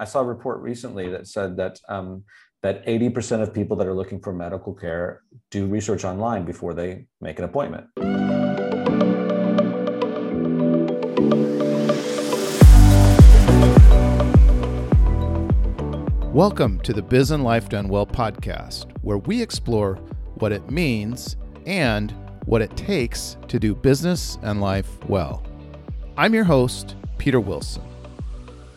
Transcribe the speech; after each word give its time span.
I 0.00 0.04
saw 0.04 0.20
a 0.20 0.24
report 0.24 0.62
recently 0.62 1.10
that 1.10 1.26
said 1.26 1.58
that 1.58 1.78
um, 1.86 2.24
that 2.62 2.86
80% 2.86 3.42
of 3.42 3.52
people 3.52 3.76
that 3.76 3.86
are 3.86 3.92
looking 3.92 4.18
for 4.18 4.32
medical 4.32 4.72
care 4.72 5.20
do 5.50 5.66
research 5.66 6.06
online 6.06 6.46
before 6.46 6.72
they 6.72 7.04
make 7.20 7.38
an 7.38 7.44
appointment. 7.44 7.86
Welcome 16.32 16.80
to 16.80 16.94
the 16.94 17.04
Biz 17.06 17.32
and 17.32 17.44
Life 17.44 17.68
Done 17.68 17.86
Well 17.86 18.06
podcast, 18.06 18.90
where 19.02 19.18
we 19.18 19.42
explore 19.42 19.96
what 20.36 20.50
it 20.50 20.70
means 20.70 21.36
and 21.66 22.14
what 22.46 22.62
it 22.62 22.74
takes 22.74 23.36
to 23.48 23.58
do 23.58 23.74
business 23.74 24.38
and 24.40 24.62
life 24.62 25.04
well. 25.10 25.42
I'm 26.16 26.32
your 26.32 26.44
host, 26.44 26.96
Peter 27.18 27.38
Wilson. 27.38 27.82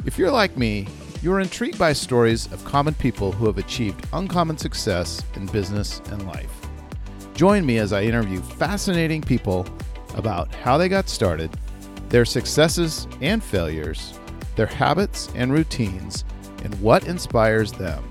If 0.06 0.18
you're 0.18 0.30
like 0.30 0.58
me, 0.58 0.86
you 1.24 1.32
are 1.32 1.40
intrigued 1.40 1.80
by 1.80 1.94
stories 1.94 2.52
of 2.52 2.66
common 2.66 2.94
people 2.96 3.32
who 3.32 3.46
have 3.46 3.58
achieved 3.58 4.06
uncommon 4.12 4.58
success 4.58 5.24
in 5.36 5.46
business 5.46 6.02
and 6.12 6.28
life. 6.28 6.52
Join 7.34 7.66
me 7.66 7.78
as 7.78 7.94
I 7.94 8.04
interview 8.04 8.42
fascinating 8.42 9.22
people 9.22 9.66
about 10.16 10.54
how 10.54 10.78
they 10.78 10.90
got 10.90 11.08
started, 11.08 11.50
their 12.10 12.26
successes 12.26 13.08
and 13.22 13.42
failures, 13.42 14.20
their 14.58 14.66
habits 14.66 15.30
and 15.34 15.54
routines, 15.54 16.26
and 16.66 16.76
what 16.82 17.08
inspires 17.08 17.72
them. 17.72 18.04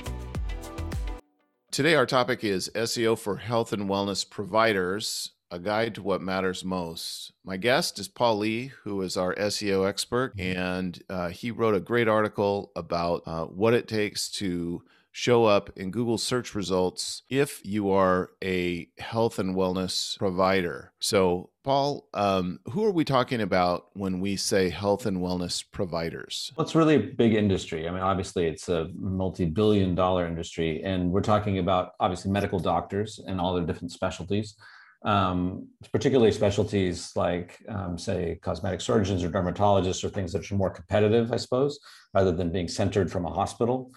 Today, 1.70 1.94
our 1.94 2.06
topic 2.06 2.42
is 2.42 2.70
SEO 2.74 3.18
for 3.18 3.36
health 3.36 3.74
and 3.74 3.90
wellness 3.90 4.28
providers 4.28 5.32
a 5.52 5.58
guide 5.58 5.94
to 5.94 6.02
what 6.02 6.22
matters 6.22 6.64
most. 6.64 7.32
My 7.44 7.58
guest 7.58 7.98
is 7.98 8.08
Paul 8.08 8.38
Lee, 8.38 8.72
who 8.84 9.02
is 9.02 9.18
our 9.18 9.34
SEO 9.34 9.86
expert, 9.86 10.32
and 10.38 11.00
uh, 11.10 11.28
he 11.28 11.50
wrote 11.50 11.74
a 11.74 11.80
great 11.80 12.08
article 12.08 12.72
about 12.74 13.22
uh, 13.26 13.44
what 13.44 13.74
it 13.74 13.86
takes 13.86 14.30
to 14.30 14.82
show 15.14 15.44
up 15.44 15.68
in 15.76 15.90
Google 15.90 16.16
search 16.16 16.54
results 16.54 17.22
if 17.28 17.60
you 17.66 17.90
are 17.90 18.30
a 18.42 18.88
health 18.96 19.38
and 19.38 19.54
wellness 19.54 20.18
provider. 20.18 20.92
So, 21.00 21.50
Paul, 21.64 22.08
um, 22.14 22.60
who 22.70 22.82
are 22.86 22.90
we 22.90 23.04
talking 23.04 23.42
about 23.42 23.88
when 23.92 24.20
we 24.20 24.36
say 24.36 24.70
health 24.70 25.04
and 25.04 25.18
wellness 25.18 25.62
providers? 25.70 26.50
Well, 26.56 26.64
it's 26.64 26.74
really 26.74 26.94
a 26.94 27.00
big 27.00 27.34
industry. 27.34 27.86
I 27.86 27.90
mean, 27.90 28.00
obviously, 28.00 28.46
it's 28.46 28.70
a 28.70 28.88
multi 28.94 29.44
billion 29.44 29.94
dollar 29.94 30.26
industry, 30.26 30.82
and 30.82 31.10
we're 31.10 31.20
talking 31.20 31.58
about 31.58 31.92
obviously 32.00 32.30
medical 32.30 32.58
doctors 32.58 33.20
and 33.26 33.38
all 33.38 33.54
their 33.54 33.66
different 33.66 33.92
specialties 33.92 34.56
um, 35.04 35.68
particularly 35.92 36.32
specialties 36.32 37.12
like, 37.16 37.58
um, 37.68 37.98
say, 37.98 38.38
cosmetic 38.42 38.80
surgeons 38.80 39.24
or 39.24 39.30
dermatologists 39.30 40.04
or 40.04 40.08
things 40.08 40.32
that 40.32 40.50
are 40.50 40.54
more 40.54 40.70
competitive, 40.70 41.32
I 41.32 41.36
suppose, 41.36 41.80
rather 42.14 42.32
than 42.32 42.52
being 42.52 42.68
centered 42.68 43.10
from 43.10 43.26
a 43.26 43.30
hospital. 43.30 43.90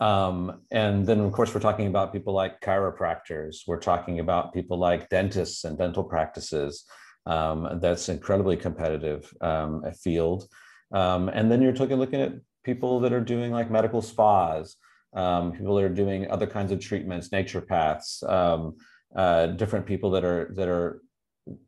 Um, 0.00 0.60
and 0.70 1.06
then, 1.06 1.20
of 1.20 1.32
course, 1.32 1.54
we're 1.54 1.60
talking 1.60 1.86
about 1.86 2.12
people 2.12 2.32
like 2.32 2.60
chiropractors. 2.60 3.66
We're 3.66 3.80
talking 3.80 4.20
about 4.20 4.52
people 4.54 4.78
like 4.78 5.08
dentists 5.08 5.64
and 5.64 5.78
dental 5.78 6.04
practices. 6.04 6.84
Um, 7.26 7.78
that's 7.80 8.08
incredibly 8.08 8.56
competitive 8.56 9.32
um, 9.40 9.82
field. 10.02 10.48
Um, 10.92 11.28
and 11.28 11.50
then 11.50 11.60
you're 11.60 11.72
talking, 11.72 11.96
looking 11.96 12.20
at 12.20 12.34
people 12.64 13.00
that 13.00 13.12
are 13.12 13.20
doing 13.20 13.52
like 13.52 13.70
medical 13.70 14.00
spas, 14.00 14.76
people 15.14 15.74
that 15.76 15.84
are 15.84 15.88
doing 15.88 16.30
other 16.30 16.46
kinds 16.46 16.72
of 16.72 16.80
treatments, 16.80 17.30
naturopaths. 17.30 18.22
Um, 18.28 18.76
uh, 19.16 19.46
different 19.48 19.86
people 19.86 20.10
that 20.10 20.24
are 20.24 20.52
that 20.54 20.68
are 20.68 21.02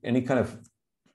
any 0.04 0.22
kind 0.22 0.40
of 0.40 0.58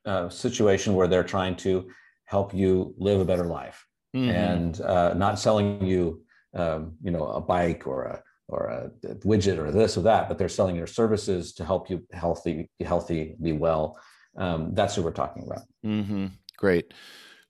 uh, 0.05 0.29
situation 0.29 0.95
where 0.95 1.07
they're 1.07 1.23
trying 1.23 1.55
to 1.55 1.89
help 2.25 2.53
you 2.53 2.93
live 2.97 3.19
a 3.19 3.25
better 3.25 3.45
life 3.45 3.85
mm-hmm. 4.15 4.29
and 4.29 4.81
uh, 4.81 5.13
not 5.13 5.39
selling 5.39 5.85
you 5.85 6.21
um, 6.55 6.93
you 7.01 7.11
know 7.11 7.27
a 7.27 7.41
bike 7.41 7.87
or 7.87 8.03
a 8.03 8.23
or 8.49 8.67
a 8.67 9.13
widget 9.25 9.57
or 9.57 9.71
this 9.71 9.97
or 9.97 10.01
that 10.01 10.27
but 10.27 10.37
they're 10.37 10.49
selling 10.49 10.75
your 10.75 10.87
services 10.87 11.53
to 11.53 11.63
help 11.63 11.89
you 11.89 12.05
healthy 12.11 12.69
healthy 12.83 13.35
be 13.41 13.51
well 13.53 13.97
um, 14.37 14.73
that's 14.73 14.95
who 14.95 15.01
we're 15.01 15.11
talking 15.11 15.43
about 15.43 15.61
mm-hmm. 15.85 16.27
great 16.57 16.93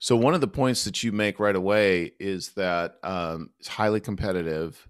so 0.03 0.17
one 0.17 0.33
of 0.33 0.41
the 0.41 0.49
points 0.49 0.83
that 0.83 1.01
you 1.01 1.13
make 1.13 1.39
right 1.39 1.55
away 1.55 2.11
is 2.19 2.49
that 2.57 2.95
um, 3.03 3.51
it's 3.57 3.69
highly 3.69 4.01
competitive. 4.01 4.85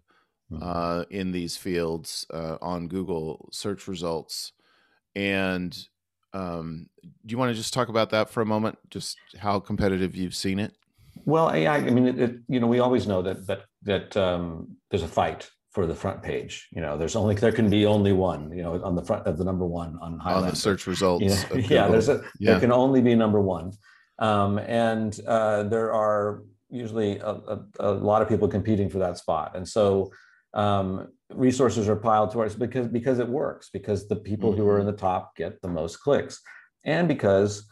Uh, 0.62 1.06
in 1.10 1.32
these 1.32 1.58
fields 1.58 2.26
uh, 2.34 2.58
on 2.62 2.88
Google 2.88 3.50
search 3.52 3.88
results. 3.88 4.54
And 5.16 5.78
um, 6.34 6.90
do 7.00 7.32
you 7.32 7.38
want 7.38 7.52
to 7.52 7.56
just 7.56 7.74
talk 7.74 7.90
about 7.90 8.10
that 8.12 8.30
for 8.30 8.42
a 8.42 8.46
moment? 8.46 8.78
Just 8.90 9.18
how 9.38 9.60
competitive 9.60 10.16
you've 10.16 10.36
seen 10.36 10.60
it? 10.60 10.74
Well, 11.26 11.56
yeah, 11.56 11.74
I 11.74 11.82
mean, 11.82 12.08
it, 12.08 12.20
it, 12.20 12.36
you 12.48 12.60
know, 12.60 12.68
we 12.68 12.80
always 12.80 13.08
know 13.08 13.22
that 13.22 13.46
that 13.48 13.62
that 13.84 14.18
um, 14.18 14.78
there's 14.90 15.04
a 15.04 15.08
fight 15.08 15.50
for 15.72 15.86
the 15.86 15.96
front 15.96 16.22
page. 16.22 16.68
You 16.72 16.82
know, 16.82 16.98
there's 16.98 17.16
only 17.16 17.36
there 17.36 17.52
can 17.52 17.70
be 17.70 17.86
only 17.86 18.14
one. 18.14 18.52
You 18.52 18.64
know, 18.64 18.84
on 18.84 18.96
the 18.96 19.04
front 19.04 19.28
of 19.28 19.38
the 19.38 19.44
number 19.44 19.66
one 19.66 19.98
on 20.02 20.20
Highlander. 20.20 20.48
on 20.48 20.52
the 20.52 20.56
search 20.56 20.88
results. 20.94 21.24
You 21.24 21.62
know, 21.62 21.68
yeah, 21.68 21.88
there's 21.88 22.10
a 22.10 22.24
yeah. 22.40 22.52
there 22.52 22.60
can 22.60 22.72
only 22.72 23.02
be 23.02 23.16
number 23.16 23.42
one, 23.42 23.74
um, 24.20 24.58
and 24.58 25.18
uh, 25.28 25.64
there 25.64 25.94
are 25.94 26.44
usually 26.70 27.20
a, 27.20 27.30
a, 27.30 27.60
a, 27.80 27.92
lot 27.92 28.24
of 28.24 28.28
people 28.28 28.48
competing 28.48 28.90
for 28.90 28.98
that 28.98 29.18
spot, 29.18 29.56
and 29.56 29.68
so 29.68 30.12
um, 30.54 31.08
resources 31.34 31.90
are 31.90 31.96
piled 31.96 32.32
towards 32.32 32.56
because 32.56 32.88
because 32.88 33.20
it 33.20 33.28
works 33.28 33.70
because 33.72 34.08
the 34.08 34.16
people 34.16 34.52
mm-hmm. 34.52 34.62
who 34.62 34.68
are 34.68 34.80
in 34.80 34.86
mm-hmm. 34.86 34.92
the 34.92 34.98
top 34.98 35.36
get 35.36 35.62
the 35.62 35.68
most 35.68 35.98
clicks. 35.98 36.42
And 36.86 37.08
because 37.08 37.66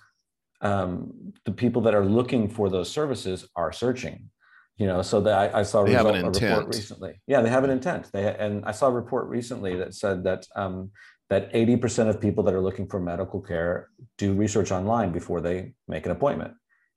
um, 0.61 1.33
the 1.45 1.51
people 1.51 1.81
that 1.83 1.95
are 1.95 2.05
looking 2.05 2.47
for 2.47 2.69
those 2.69 2.89
services 2.89 3.47
are 3.55 3.71
searching 3.71 4.29
you 4.77 4.87
know 4.87 5.01
so 5.01 5.21
that 5.21 5.53
I, 5.53 5.59
I 5.59 5.63
saw 5.63 5.81
a, 5.81 5.83
result, 5.83 6.15
a, 6.15 6.29
report 6.29 6.67
recently. 6.67 7.21
Yeah 7.27 7.41
they 7.41 7.49
have 7.49 7.63
an 7.63 7.69
intent. 7.69 8.09
They 8.11 8.33
and 8.35 8.65
i 8.65 8.71
saw 8.71 8.87
a 8.87 8.91
report 8.91 9.27
recently 9.27 9.75
that 9.77 9.93
said 9.93 10.23
that 10.23 10.47
um, 10.55 10.91
that 11.29 11.53
80% 11.53 12.09
of 12.09 12.19
people 12.19 12.43
that 12.43 12.53
are 12.53 12.59
looking 12.59 12.87
for 12.87 12.99
medical 12.99 13.39
care 13.39 13.87
do 14.17 14.33
research 14.33 14.69
online 14.69 15.13
before 15.13 15.39
they 15.39 15.73
make 15.87 16.05
an 16.05 16.11
appointment. 16.11 16.53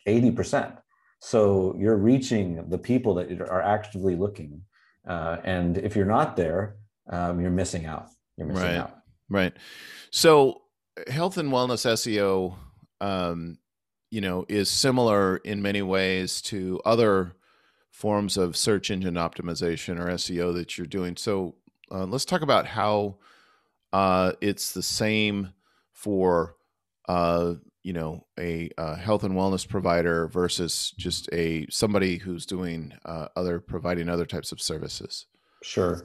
80% 0.09 0.78
so 1.21 1.75
you're 1.78 1.97
reaching 1.97 2.69
the 2.69 2.77
people 2.77 3.15
that 3.15 3.41
are 3.41 3.62
actively 3.62 4.15
looking 4.15 4.61
uh, 5.07 5.39
and 5.45 5.79
if 5.79 5.97
you're 5.97 6.07
not 6.07 6.37
there, 6.37 6.77
um, 7.11 7.41
you're 7.41 7.51
missing 7.51 7.87
out. 7.87 8.09
You're 8.37 8.47
missing 8.47 8.63
right. 8.63 8.77
out. 8.77 8.97
Right. 9.29 9.53
So 10.11 10.63
health 11.09 11.37
and 11.39 11.51
wellness 11.51 11.87
SEO, 11.87 12.57
um, 13.01 13.59
you 14.11 14.21
know, 14.21 14.45
is 14.49 14.71
similar 14.71 15.39
in 15.39 15.63
many 15.63 15.83
ways 15.83 16.41
to 16.43 16.81
other 16.85 17.35
forms 17.91 18.37
of 18.37 18.57
search 18.57 18.91
engine 18.91 19.15
optimization 19.15 19.99
or 19.99 20.07
SEO 20.07 20.55
that 20.55 20.77
you're 20.77 20.87
doing. 20.87 21.17
So 21.17 21.55
uh, 21.91 22.05
let's 22.05 22.25
talk 22.25 22.43
about 22.43 22.67
how 22.67 23.17
uh, 23.93 24.33
it's 24.41 24.73
the 24.73 24.83
same 24.83 25.53
for 25.93 26.57
uh, 27.09 27.55
you 27.84 27.93
know 27.93 28.27
a, 28.41 28.71
a, 28.78 28.97
health 28.97 29.22
and 29.22 29.34
wellness 29.34 29.69
provider 29.69 30.27
versus 30.28 30.93
just 30.97 31.28
a 31.33 31.67
somebody 31.71 32.17
who's 32.17 32.47
doing 32.47 32.93
uh, 33.05 33.28
other 33.37 33.61
providing 33.61 34.09
other 34.09 34.27
types 34.27 34.50
of 34.50 34.61
services? 34.61 35.27
Sure. 35.62 36.05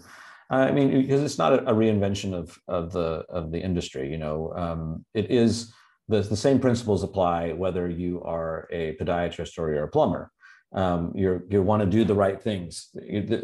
I 0.52 0.72
mean 0.72 1.02
because 1.02 1.24
it's 1.24 1.38
not 1.38 1.54
a, 1.54 1.74
reinvention 1.74 2.34
of 2.34 2.58
of 2.68 2.92
the 2.92 3.26
of 3.30 3.52
the 3.52 3.60
industry 3.60 4.10
you 4.12 4.18
know 4.18 4.52
um, 4.56 5.06
it 5.14 5.32
is 5.32 5.74
the, 6.10 6.22
the 6.22 6.36
same 6.36 6.60
principles 6.60 7.04
apply 7.04 7.54
whether 7.54 7.88
you 7.88 8.22
are 8.24 8.68
a 8.72 8.96
podiatrist 8.98 9.58
or 9.58 9.74
you're 9.74 9.86
a 9.86 9.90
plumber. 9.90 10.32
Um, 10.72 11.14
you 11.16 11.42
you 11.50 11.64
want 11.64 11.82
to 11.82 11.90
do 11.90 12.04
the 12.04 12.14
right 12.14 12.40
things. 12.40 12.90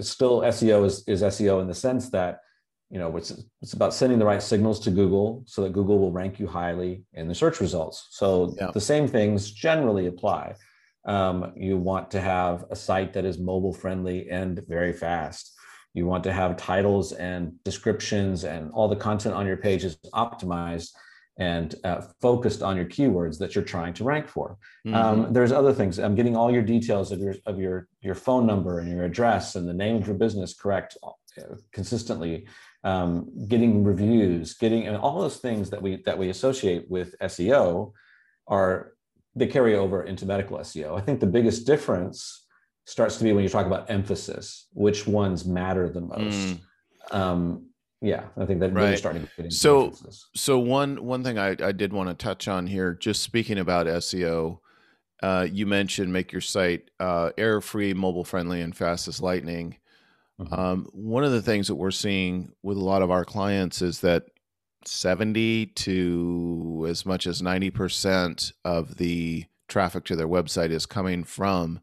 Still 0.01 0.41
seo 0.41 0.85
is, 0.85 1.03
is 1.07 1.24
seo 1.24 1.62
in 1.62 1.68
the 1.68 1.74
sense 1.74 2.09
that 2.12 2.40
you 2.95 3.01
know 3.01 3.17
it's 3.17 3.31
it's 3.61 3.73
about 3.73 3.94
sending 3.94 4.17
the 4.17 4.25
right 4.25 4.41
signals 4.41 4.79
to 4.79 4.89
google 4.89 5.44
so 5.45 5.61
that 5.61 5.73
google 5.73 6.00
will 6.00 6.13
rank 6.13 6.39
you 6.39 6.47
highly 6.47 7.03
in 7.13 7.28
the 7.28 7.35
search 7.35 7.59
results 7.59 8.07
so 8.11 8.56
yeah. 8.57 8.72
the 8.73 8.79
same 8.79 9.06
things 9.06 9.51
generally 9.51 10.07
apply 10.07 10.56
um, 11.06 11.51
you 11.57 11.78
want 11.78 12.09
to 12.09 12.22
have 12.22 12.63
a 12.72 12.75
site 12.75 13.11
that 13.11 13.25
is 13.25 13.38
mobile 13.38 13.73
friendly 13.73 14.29
and 14.29 14.61
very 14.69 14.94
fast 14.94 15.53
you 15.94 16.06
want 16.06 16.24
to 16.24 16.31
have 16.31 16.56
titles 16.56 17.12
and 17.12 17.51
descriptions 17.65 18.45
and 18.45 18.71
all 18.71 18.88
the 18.88 18.95
content 18.95 19.36
on 19.36 19.45
your 19.45 19.57
page 19.57 19.83
is 19.83 19.98
optimized 20.13 20.91
and 21.38 21.75
uh, 21.83 22.01
focused 22.21 22.62
on 22.63 22.77
your 22.77 22.86
keywords 22.86 23.38
that 23.39 23.56
you're 23.56 23.63
trying 23.63 23.94
to 23.94 24.06
rank 24.06 24.25
for. 24.25 24.57
Mm-hmm. 24.88 24.95
Um, 24.95 25.33
there's 25.33 25.51
other 25.51 25.74
things. 25.74 26.00
I'm 26.00 26.15
getting 26.15 26.33
all 26.33 26.50
your 26.50 26.62
details 26.62 27.12
of 27.12 27.19
your 27.19 27.36
of 27.45 27.59
your 27.59 27.89
your 28.00 28.15
phone 28.15 28.45
number 28.45 28.80
and 28.80 28.89
your 28.89 29.03
address 29.03 29.56
and 29.56 29.68
the 29.68 29.74
name 29.74 29.98
of 29.98 30.07
your 30.07 30.15
business 30.15 30.53
correct 30.53 30.98
uh, 31.03 31.12
consistently 31.74 32.48
um, 32.86 33.48
getting 33.48 33.84
reviews, 33.84 34.54
getting 34.54 34.88
and 34.88 34.96
all 34.96 35.20
those 35.20 35.38
things 35.38 35.72
that 35.72 35.82
we 35.82 36.04
that 36.06 36.18
we 36.18 36.30
associate 36.30 36.90
with 36.90 37.16
SEO 37.20 37.92
are 38.48 38.94
they 39.36 39.48
carry 39.48 39.76
over 39.76 40.04
into 40.04 40.26
medical 40.26 40.58
SEO. 40.60 40.98
I 40.98 41.02
think 41.02 41.20
the 41.20 41.26
biggest 41.26 41.66
difference 41.66 42.46
starts 42.86 43.18
to 43.18 43.24
be 43.24 43.34
when 43.34 43.44
you 43.44 43.50
talk 43.50 43.66
about 43.66 43.90
emphasis, 43.90 44.68
which 44.74 45.08
ones 45.08 45.46
matter 45.46 45.90
the 45.90 46.02
most. 46.02 46.22
Mm. 46.22 46.60
Um, 47.12 47.66
yeah, 48.02 48.26
I 48.38 48.46
think 48.46 48.60
that 48.60 48.72
right. 48.72 48.84
really 48.84 48.98
starting 48.98 49.24
to 49.24 49.30
get 49.36 49.46
into 49.46 49.58
so 49.58 49.86
emphasis. 49.86 50.30
so 50.36 50.60
one 50.60 51.04
one 51.04 51.24
thing 51.24 51.40
I, 51.40 51.56
I 51.60 51.72
did 51.72 51.92
want 51.92 52.10
to 52.10 52.16
touch 52.16 52.48
on 52.48 52.68
here, 52.68 52.94
just 52.94 53.24
speaking 53.24 53.58
about 53.58 53.88
SEO, 53.88 54.60
uh, 55.24 55.48
you 55.52 55.66
mentioned 55.66 56.14
make 56.14 56.32
your 56.32 56.42
site 56.42 56.92
uh, 57.00 57.32
error 57.36 57.62
free, 57.62 57.96
mobile 57.96 58.24
friendly, 58.24 58.62
and 58.62 58.78
fast 58.78 59.08
as 59.08 59.22
lightning. 59.22 59.78
Mm-hmm. 60.40 60.54
Um, 60.54 60.88
one 60.92 61.24
of 61.24 61.32
the 61.32 61.42
things 61.42 61.68
that 61.68 61.76
we're 61.76 61.92
seeing 61.92 62.52
with 62.62 62.78
a 62.78 62.84
lot 62.84 63.02
of 63.02 63.12
our 63.12 63.26
clients 63.26 63.82
is 63.82 64.02
that 64.02 64.24
70 64.86 65.68
to 65.68 66.86
as 66.90 67.06
much 67.06 67.26
as 67.26 67.42
90% 67.42 68.52
of 68.64 68.98
the 68.98 69.46
traffic 69.68 70.06
to 70.06 70.16
their 70.16 70.28
website 70.28 70.72
is 70.72 70.86
coming 70.86 71.24
from 71.24 71.80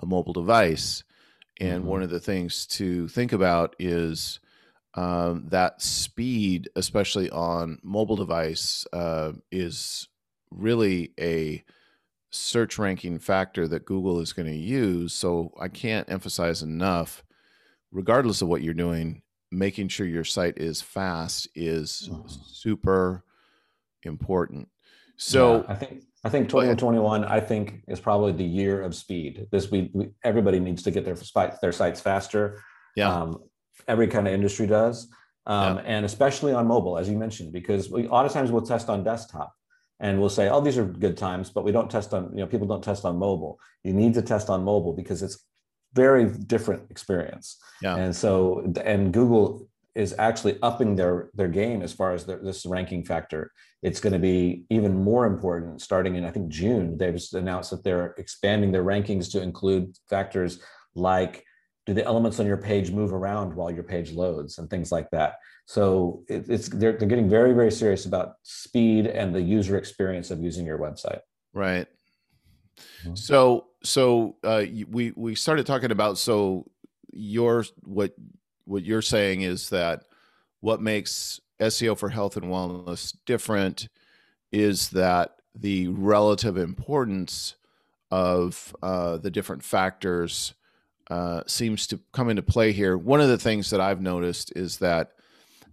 a 0.00 0.06
mobile 0.06 0.32
device. 0.32 1.04
And 1.60 1.80
mm-hmm. 1.82 1.90
one 1.90 2.02
of 2.02 2.10
the 2.10 2.20
things 2.20 2.66
to 2.68 3.06
think 3.08 3.32
about 3.32 3.76
is 3.78 4.40
um, 4.94 5.46
that 5.50 5.82
speed, 5.82 6.68
especially 6.74 7.30
on 7.30 7.78
mobile 7.82 8.16
device, 8.16 8.86
uh, 8.92 9.32
is 9.52 10.08
really 10.50 11.12
a 11.20 11.62
search 12.30 12.78
ranking 12.78 13.18
factor 13.18 13.68
that 13.68 13.84
Google 13.84 14.20
is 14.20 14.32
going 14.32 14.48
to 14.48 14.56
use. 14.56 15.12
So 15.12 15.52
I 15.60 15.68
can't 15.68 16.10
emphasize 16.10 16.62
enough, 16.62 17.22
regardless 17.92 18.42
of 18.42 18.48
what 18.48 18.62
you're 18.62 18.74
doing, 18.74 19.22
making 19.50 19.88
sure 19.88 20.06
your 20.06 20.24
site 20.24 20.58
is 20.58 20.80
fast 20.80 21.48
is 21.54 22.08
mm-hmm. 22.10 22.26
super 22.28 23.24
important. 24.02 24.68
So 25.16 25.58
yeah, 25.58 25.72
I 25.72 25.74
think 25.74 26.02
I 26.24 26.28
think 26.28 26.48
2021 26.48 27.24
I 27.24 27.40
think 27.40 27.82
is 27.88 28.00
probably 28.00 28.32
the 28.32 28.44
year 28.44 28.82
of 28.82 28.94
speed. 28.94 29.46
This 29.50 29.70
we, 29.70 29.90
we 29.92 30.10
everybody 30.24 30.60
needs 30.60 30.82
to 30.84 30.90
get 30.90 31.04
their 31.04 31.16
their 31.60 31.72
sites 31.72 32.00
faster. 32.00 32.62
Yeah. 32.96 33.14
Um, 33.14 33.38
every 33.86 34.08
kind 34.08 34.26
of 34.26 34.34
industry 34.34 34.66
does. 34.66 35.08
Um, 35.46 35.76
yeah. 35.76 35.82
and 35.86 36.04
especially 36.04 36.52
on 36.52 36.66
mobile, 36.66 36.98
as 36.98 37.08
you 37.08 37.16
mentioned, 37.16 37.52
because 37.52 37.90
we 37.90 38.06
a 38.06 38.10
lot 38.10 38.26
of 38.26 38.32
times 38.32 38.50
we'll 38.50 38.62
test 38.62 38.88
on 38.88 39.02
desktop 39.02 39.52
and 40.00 40.18
we'll 40.18 40.30
say, 40.30 40.48
oh, 40.48 40.60
these 40.60 40.78
are 40.78 40.84
good 40.84 41.16
times, 41.16 41.50
but 41.50 41.64
we 41.64 41.72
don't 41.72 41.90
test 41.90 42.14
on, 42.14 42.30
you 42.32 42.40
know, 42.40 42.46
people 42.46 42.66
don't 42.66 42.82
test 42.82 43.04
on 43.04 43.18
mobile. 43.18 43.58
You 43.84 43.92
need 43.92 44.14
to 44.14 44.22
test 44.22 44.48
on 44.48 44.64
mobile 44.64 44.94
because 44.94 45.22
it's 45.22 45.44
very 45.94 46.26
different 46.26 46.90
experience. 46.90 47.58
Yeah. 47.82 47.96
And 47.96 48.14
so, 48.14 48.72
and 48.84 49.12
Google 49.12 49.68
is 49.94 50.14
actually 50.18 50.56
upping 50.62 50.94
their 50.94 51.30
their 51.34 51.48
game 51.48 51.82
as 51.82 51.92
far 51.92 52.12
as 52.12 52.24
their, 52.24 52.38
this 52.38 52.64
ranking 52.64 53.04
factor. 53.04 53.52
It's 53.82 54.00
going 54.00 54.12
to 54.12 54.18
be 54.18 54.64
even 54.70 55.02
more 55.02 55.26
important 55.26 55.82
starting 55.82 56.14
in 56.14 56.24
I 56.24 56.30
think 56.30 56.48
June. 56.48 56.96
They've 56.96 57.14
just 57.14 57.34
announced 57.34 57.70
that 57.70 57.82
they're 57.82 58.14
expanding 58.18 58.72
their 58.72 58.84
rankings 58.84 59.30
to 59.32 59.42
include 59.42 59.96
factors 60.08 60.60
like 60.94 61.44
do 61.86 61.94
the 61.94 62.04
elements 62.04 62.38
on 62.38 62.46
your 62.46 62.56
page 62.56 62.90
move 62.92 63.12
around 63.12 63.54
while 63.54 63.70
your 63.70 63.82
page 63.82 64.12
loads 64.12 64.58
and 64.58 64.68
things 64.70 64.92
like 64.92 65.10
that. 65.10 65.36
So 65.66 66.22
it, 66.28 66.48
it's 66.48 66.68
they're, 66.68 66.92
they're 66.92 67.08
getting 67.08 67.28
very 67.28 67.52
very 67.52 67.72
serious 67.72 68.06
about 68.06 68.34
speed 68.42 69.06
and 69.06 69.34
the 69.34 69.42
user 69.42 69.76
experience 69.76 70.30
of 70.30 70.40
using 70.40 70.64
your 70.66 70.78
website. 70.78 71.20
Right. 71.52 71.88
Mm-hmm. 73.02 73.14
So 73.14 73.66
so 73.82 74.36
uh, 74.44 74.64
we 74.88 75.12
we 75.16 75.34
started 75.34 75.66
talking 75.66 75.90
about 75.90 76.18
so 76.18 76.66
your 77.12 77.64
what 77.84 78.14
what 78.64 78.84
you're 78.84 79.02
saying 79.02 79.42
is 79.42 79.70
that 79.70 80.04
what 80.60 80.80
makes 80.80 81.40
SEO 81.60 81.96
for 81.96 82.08
health 82.08 82.36
and 82.36 82.46
wellness 82.46 83.16
different 83.26 83.88
is 84.52 84.90
that 84.90 85.36
the 85.54 85.88
relative 85.88 86.56
importance 86.56 87.56
of 88.10 88.74
uh, 88.82 89.16
the 89.18 89.30
different 89.30 89.62
factors 89.62 90.54
uh, 91.10 91.42
seems 91.46 91.86
to 91.88 92.00
come 92.12 92.28
into 92.28 92.42
play 92.42 92.72
here. 92.72 92.96
One 92.96 93.20
of 93.20 93.28
the 93.28 93.38
things 93.38 93.70
that 93.70 93.80
I've 93.80 94.00
noticed 94.00 94.52
is 94.56 94.78
that 94.78 95.12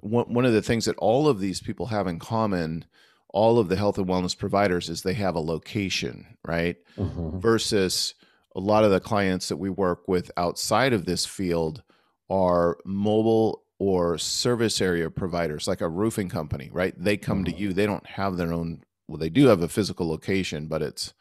one, 0.01 0.33
one 0.33 0.45
of 0.45 0.54
the 0.54 0.62
things 0.62 0.86
that 0.86 0.98
all 0.98 1.27
of 1.27 1.39
these 1.39 1.62
people 1.62 1.88
have 1.88 2.07
in 2.07 2.19
common, 2.19 2.86
all 3.30 3.60
of 3.60 3.70
the 3.70 3.76
health 3.76 3.98
and 3.98 4.08
wellness 4.08 4.38
providers, 4.38 4.90
is 4.90 5.02
they 5.02 5.14
have 5.14 5.36
a 5.36 5.40
location, 5.40 6.26
right? 6.46 6.78
Mm-hmm. 6.98 7.40
Versus 7.40 8.16
a 8.56 8.60
lot 8.60 8.84
of 8.84 8.92
the 8.92 9.00
clients 9.00 9.50
that 9.50 9.58
we 9.58 9.70
work 9.70 10.08
with 10.08 10.32
outside 10.38 10.94
of 10.94 11.06
this 11.06 11.26
field 11.26 11.84
are 12.30 12.78
mobile 12.86 13.64
or 13.80 14.18
service 14.18 14.82
area 14.82 15.10
providers, 15.10 15.68
like 15.68 15.82
a 15.82 15.90
roofing 15.90 16.30
company, 16.30 16.70
right? 16.72 16.94
They 16.98 17.18
come 17.18 17.44
mm-hmm. 17.44 17.56
to 17.56 17.60
you, 17.60 17.74
they 17.74 17.86
don't 17.86 18.08
have 18.08 18.38
their 18.38 18.52
own, 18.52 18.84
well, 19.08 19.20
they 19.20 19.30
do 19.30 19.48
have 19.48 19.62
a 19.62 19.68
physical 19.68 20.10
location, 20.10 20.68
but 20.68 20.82
it's 20.82 21.14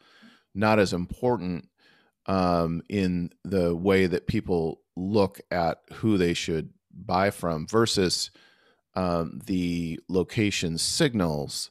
not 0.55 0.79
as 0.79 0.93
important 0.93 1.69
um, 2.25 2.81
in 2.89 3.31
the 3.43 3.75
way 3.75 4.07
that 4.07 4.27
people 4.27 4.81
look 4.95 5.39
at 5.51 5.81
who 5.93 6.17
they 6.17 6.33
should 6.33 6.71
buy 6.91 7.29
from 7.29 7.67
versus 7.67 8.31
um, 8.95 9.39
the 9.45 9.99
location 10.09 10.77
signals. 10.77 11.69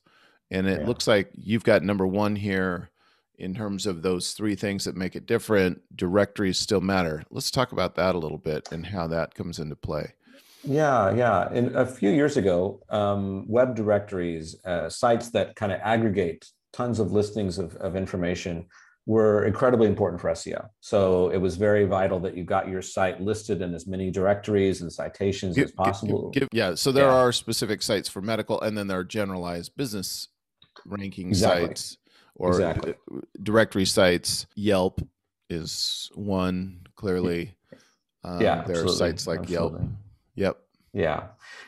And 0.51 0.67
it 0.67 0.81
yeah. 0.81 0.87
looks 0.87 1.07
like 1.07 1.31
you've 1.35 1.65
got 1.65 1.83
number 1.83 2.07
one 2.07 2.37
here 2.37 2.91
in 3.39 3.55
terms 3.55 3.87
of 3.87 4.03
those 4.03 4.33
three 4.33 4.55
things 4.55 4.85
that 4.85 4.97
make 4.97 5.17
it 5.17 5.27
different. 5.27 5.81
Directories 5.95 6.59
still 6.59 6.81
matter. 6.81 7.23
Let's 7.31 7.51
talk 7.51 7.73
about 7.73 7.95
that 7.97 8.15
a 8.15 8.19
little 8.19 8.39
bit 8.39 8.69
and 8.73 8.87
how 8.87 9.07
that 9.09 9.35
comes 9.35 9.59
into 9.59 9.77
play. 9.77 10.13
Yeah, 10.65 11.15
yeah. 11.15 11.49
And 11.53 11.75
a 11.77 11.87
few 11.87 12.11
years 12.11 12.37
ago, 12.37 12.81
um, 12.91 13.47
web 13.49 13.77
directories, 13.77 14.57
uh, 14.65 14.89
sites 14.89 15.31
that 15.31 15.55
kind 15.55 15.73
of 15.73 15.81
aggregate 15.83 16.47
tons 16.73 16.99
of 16.99 17.13
listings 17.13 17.59
of, 17.59 17.77
of 17.77 17.97
information, 17.97 18.67
were 19.07 19.45
incredibly 19.45 19.87
important 19.87 20.21
for 20.21 20.29
SEO. 20.31 20.69
So 20.81 21.31
it 21.31 21.37
was 21.37 21.57
very 21.57 21.85
vital 21.85 22.19
that 22.21 22.37
you 22.37 22.43
got 22.43 22.69
your 22.69 22.83
site 22.83 23.21
listed 23.21 23.63
in 23.63 23.73
as 23.73 23.87
many 23.87 24.11
directories 24.11 24.83
and 24.83 24.93
citations 24.93 25.55
give, 25.55 25.67
as 25.67 25.73
possible. 25.73 26.31
Give, 26.31 26.41
give, 26.41 26.49
yeah. 26.53 26.75
So 26.75 26.91
there 26.91 27.07
yeah. 27.07 27.15
are 27.15 27.31
specific 27.31 27.83
sites 27.83 28.09
for 28.09 28.21
medical, 28.21 28.61
and 28.61 28.77
then 28.77 28.89
there 28.89 28.99
are 28.99 29.05
generalized 29.05 29.77
business 29.77 30.29
ranking 30.85 31.29
exactly. 31.29 31.69
sites 31.69 31.99
or 32.35 32.51
exactly. 32.51 32.95
directory 33.43 33.85
sites. 33.85 34.47
Yelp 34.55 35.01
is 35.49 36.11
one 36.15 36.87
clearly. 36.97 37.55
Um, 38.25 38.41
yeah, 38.41 38.63
there 38.63 38.77
absolutely. 38.77 38.93
are 38.93 38.97
sites 38.97 39.27
like 39.27 39.41
absolutely. 39.41 39.81
Yelp. 39.81 39.91
Yep. 40.35 40.59
Yeah. 40.93 41.23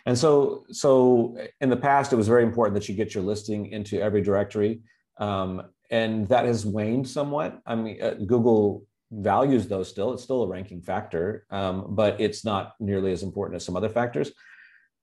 And 0.06 0.16
so 0.16 0.64
so 0.70 1.36
in 1.60 1.68
the 1.68 1.76
past 1.76 2.12
it 2.12 2.16
was 2.16 2.28
very 2.28 2.42
important 2.42 2.74
that 2.74 2.88
you 2.88 2.94
get 2.94 3.14
your 3.14 3.24
listing 3.24 3.66
into 3.66 4.00
every 4.00 4.22
directory. 4.22 4.80
Um, 5.18 5.62
and 5.90 6.28
that 6.28 6.44
has 6.44 6.66
waned 6.66 7.08
somewhat. 7.08 7.60
I 7.66 7.74
mean, 7.74 8.02
uh, 8.02 8.14
Google 8.26 8.86
values 9.10 9.68
those 9.68 9.88
still. 9.88 10.12
It's 10.12 10.22
still 10.22 10.42
a 10.42 10.48
ranking 10.48 10.82
factor, 10.82 11.46
um, 11.50 11.86
but 11.90 12.20
it's 12.20 12.44
not 12.44 12.74
nearly 12.78 13.12
as 13.12 13.22
important 13.22 13.56
as 13.56 13.64
some 13.64 13.76
other 13.76 13.88
factors. 13.88 14.32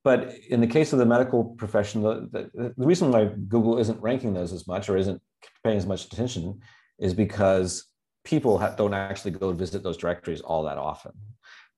But 0.06 0.36
in 0.52 0.62
the 0.62 0.68
case 0.68 0.94
of 0.94 1.00
the 1.00 1.06
medical 1.06 1.44
profession, 1.44 2.04
the, 2.04 2.30
the, 2.32 2.74
the 2.78 2.86
reason 2.86 3.12
why 3.12 3.26
Google 3.26 3.80
isn't 3.80 4.00
ranking 4.00 4.36
those 4.36 4.54
as 4.54 4.68
much 4.68 4.88
or 4.88 4.98
isn't 4.98 5.20
paying 5.64 5.78
as 5.78 5.88
much 5.88 6.06
attention 6.06 6.62
is 7.00 7.16
because 7.16 7.88
people 8.24 8.60
ha- 8.60 8.76
don't 8.78 8.94
actually 8.94 9.32
go 9.32 9.52
visit 9.52 9.82
those 9.82 9.98
directories 9.98 10.42
all 10.42 10.64
that 10.66 10.78
often. 10.78 11.12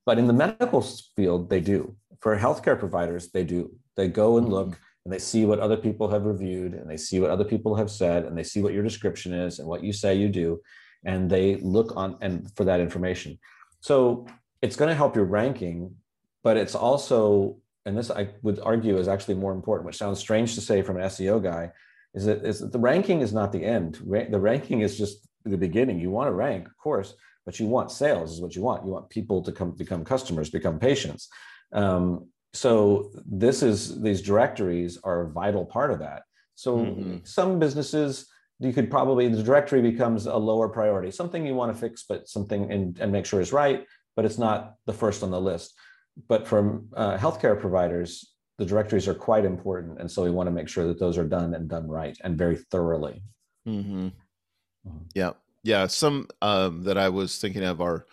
But 0.05 0.19
in 0.19 0.27
the 0.27 0.33
medical 0.33 0.81
field, 1.15 1.49
they 1.49 1.61
do. 1.61 1.95
For 2.19 2.37
healthcare 2.37 2.77
providers, 2.77 3.31
they 3.31 3.45
do. 3.45 3.71
They 3.95 4.09
go 4.09 4.37
and 4.37 4.47
mm-hmm. 4.47 4.55
look 4.55 4.79
and 5.05 5.13
they 5.13 5.19
see 5.19 5.45
what 5.45 5.61
other 5.61 5.77
people 5.77 6.09
have 6.09 6.25
reviewed 6.25 6.73
and 6.73 6.89
they 6.89 6.97
see 6.97 7.21
what 7.21 7.31
other 7.31 7.45
people 7.45 7.75
have 7.75 7.89
said 7.89 8.25
and 8.25 8.37
they 8.37 8.43
see 8.43 8.61
what 8.61 8.73
your 8.73 8.83
description 8.83 9.33
is 9.33 9.59
and 9.59 9.67
what 9.69 9.81
you 9.81 9.93
say 9.93 10.13
you 10.13 10.27
do 10.27 10.59
and 11.05 11.29
they 11.29 11.55
look 11.61 11.95
on 11.95 12.17
and 12.19 12.51
for 12.57 12.65
that 12.65 12.81
information 12.81 13.39
so 13.79 14.27
it's 14.61 14.75
going 14.75 14.89
to 14.89 14.95
help 14.95 15.15
your 15.15 15.23
ranking 15.23 15.95
but 16.43 16.57
it's 16.57 16.75
also 16.75 17.57
and 17.87 17.97
this 17.97 18.11
i 18.11 18.27
would 18.43 18.59
argue 18.59 18.97
is 18.97 19.07
actually 19.07 19.35
more 19.35 19.53
important 19.53 19.85
which 19.87 19.97
sounds 19.97 20.19
strange 20.19 20.53
to 20.53 20.61
say 20.61 20.81
from 20.81 20.97
an 20.97 21.03
seo 21.03 21.41
guy 21.41 21.71
is 22.17 22.25
that, 22.25 22.43
is 22.43 22.59
that 22.59 22.71
the 22.71 22.79
ranking 22.79 23.21
is 23.21 23.31
not 23.31 23.51
the 23.51 23.63
end. 23.63 23.95
The 23.95 24.39
ranking 24.39 24.81
is 24.81 24.97
just 24.97 25.27
the 25.45 25.57
beginning. 25.57 25.99
You 25.99 26.09
want 26.09 26.27
to 26.27 26.33
rank 26.33 26.67
of 26.67 26.77
course 26.77 27.13
but 27.45 27.61
you 27.61 27.67
want 27.67 27.91
sales 27.91 28.33
is 28.33 28.41
what 28.41 28.55
you 28.57 28.61
want. 28.61 28.85
You 28.85 28.91
want 28.91 29.09
people 29.09 29.41
to 29.43 29.51
come 29.53 29.71
become 29.71 30.03
customers 30.03 30.49
become 30.49 30.79
patients. 30.79 31.29
Um, 31.71 32.27
so 32.53 33.11
this 33.25 33.63
is 33.63 34.01
these 34.01 34.21
directories 34.21 34.97
are 35.03 35.21
a 35.21 35.31
vital 35.31 35.65
part 35.65 35.91
of 35.91 35.99
that. 35.99 36.23
So 36.55 36.79
mm-hmm. 36.79 37.17
some 37.23 37.59
businesses 37.59 38.27
you 38.59 38.73
could 38.73 38.89
probably 38.89 39.27
the 39.27 39.43
directory 39.43 39.81
becomes 39.81 40.25
a 40.25 40.35
lower 40.35 40.67
priority. 40.67 41.11
Something 41.11 41.45
you 41.45 41.53
want 41.53 41.73
to 41.73 41.79
fix 41.79 42.03
but 42.09 42.27
something 42.27 42.71
and, 42.71 42.97
and 42.99 43.11
make 43.11 43.25
sure 43.25 43.39
is 43.39 43.53
right 43.53 43.85
but 44.15 44.25
it's 44.25 44.39
not 44.39 44.73
the 44.87 44.93
first 44.93 45.21
on 45.21 45.29
the 45.29 45.39
list 45.39 45.75
but 46.27 46.47
from 46.47 46.87
uh, 46.95 47.17
healthcare 47.17 47.59
providers 47.59 48.33
the 48.57 48.65
directories 48.65 49.07
are 49.07 49.13
quite 49.13 49.45
important 49.45 49.99
and 49.99 50.09
so 50.09 50.23
we 50.23 50.31
want 50.31 50.47
to 50.47 50.51
make 50.51 50.67
sure 50.67 50.87
that 50.87 50.99
those 50.99 51.17
are 51.17 51.27
done 51.27 51.53
and 51.53 51.69
done 51.69 51.87
right 51.87 52.17
and 52.23 52.37
very 52.37 52.57
thoroughly 52.71 53.21
mm-hmm. 53.67 54.07
Mm-hmm. 54.07 54.97
yeah 55.13 55.31
yeah 55.63 55.87
some 55.87 56.27
um, 56.41 56.83
that 56.83 56.97
i 56.97 57.09
was 57.09 57.37
thinking 57.39 57.63
of 57.63 57.81
are 57.81 58.05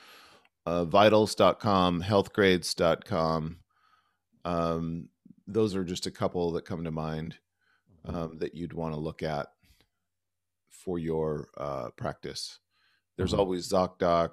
uh, 0.66 0.84
vitals.com 0.84 2.02
healthgrades.com 2.02 3.58
um, 4.46 5.08
those 5.46 5.74
are 5.74 5.84
just 5.84 6.06
a 6.06 6.10
couple 6.10 6.52
that 6.52 6.64
come 6.64 6.84
to 6.84 6.90
mind 6.90 7.36
mm-hmm. 8.06 8.16
um, 8.16 8.38
that 8.38 8.54
you'd 8.54 8.72
want 8.72 8.94
to 8.94 9.00
look 9.00 9.22
at 9.22 9.48
for 10.84 10.98
your 10.98 11.48
uh, 11.56 11.90
practice. 11.96 12.58
There's 13.16 13.30
mm-hmm. 13.30 13.40
always 13.40 13.68
ZocDoc 13.68 14.30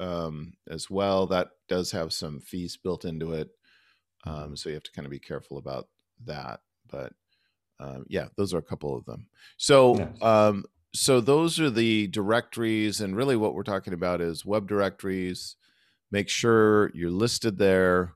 um, 0.00 0.54
as 0.68 0.90
well. 0.90 1.26
That 1.26 1.48
does 1.68 1.92
have 1.92 2.12
some 2.12 2.40
fees 2.40 2.76
built 2.76 3.04
into 3.04 3.32
it. 3.32 3.50
Um, 4.26 4.34
mm-hmm. 4.34 4.54
so 4.54 4.68
you 4.68 4.74
have 4.74 4.82
to 4.84 4.92
kind 4.92 5.06
of 5.06 5.12
be 5.12 5.18
careful 5.18 5.58
about 5.58 5.88
that. 6.24 6.60
But 6.90 7.12
um, 7.80 8.04
yeah, 8.08 8.28
those 8.36 8.54
are 8.54 8.58
a 8.58 8.62
couple 8.62 8.96
of 8.96 9.04
them. 9.04 9.26
So, 9.56 9.98
yes. 9.98 10.22
um, 10.22 10.64
so 10.94 11.20
those 11.20 11.58
are 11.58 11.70
the 11.70 12.06
directories, 12.06 13.00
and 13.00 13.16
really 13.16 13.36
what 13.36 13.54
we're 13.54 13.64
talking 13.64 13.92
about 13.92 14.20
is 14.20 14.44
web 14.44 14.68
directories. 14.68 15.56
Make 16.12 16.28
sure 16.28 16.92
you're 16.94 17.10
listed 17.10 17.58
there. 17.58 18.14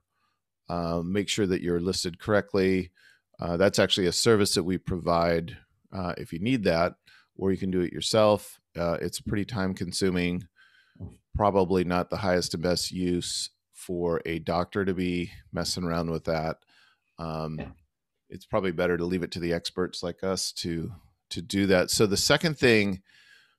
Uh, 0.69 1.01
make 1.03 1.27
sure 1.27 1.47
that 1.47 1.61
you're 1.61 1.81
listed 1.81 2.19
correctly. 2.19 2.91
Uh, 3.39 3.57
that's 3.57 3.79
actually 3.79 4.07
a 4.07 4.11
service 4.11 4.53
that 4.53 4.63
we 4.63 4.77
provide 4.77 5.57
uh, 5.91 6.13
if 6.17 6.31
you 6.31 6.39
need 6.39 6.63
that, 6.63 6.93
or 7.35 7.51
you 7.51 7.57
can 7.57 7.71
do 7.71 7.81
it 7.81 7.91
yourself. 7.91 8.59
Uh, 8.77 8.97
it's 9.01 9.19
pretty 9.19 9.45
time 9.45 9.73
consuming, 9.73 10.47
probably 11.35 11.83
not 11.83 12.09
the 12.09 12.17
highest 12.17 12.53
and 12.53 12.63
best 12.63 12.91
use 12.91 13.49
for 13.73 14.21
a 14.25 14.39
doctor 14.39 14.85
to 14.85 14.93
be 14.93 15.31
messing 15.51 15.83
around 15.83 16.11
with 16.11 16.25
that. 16.25 16.57
Um, 17.17 17.57
yeah. 17.59 17.67
It's 18.29 18.45
probably 18.45 18.71
better 18.71 18.97
to 18.97 19.05
leave 19.05 19.23
it 19.23 19.31
to 19.31 19.39
the 19.39 19.53
experts 19.53 20.03
like 20.03 20.23
us 20.23 20.51
to 20.53 20.91
to 21.31 21.41
do 21.41 21.67
that. 21.67 21.91
So 21.91 22.07
the 22.07 22.17
second 22.17 22.57
thing 22.57 23.01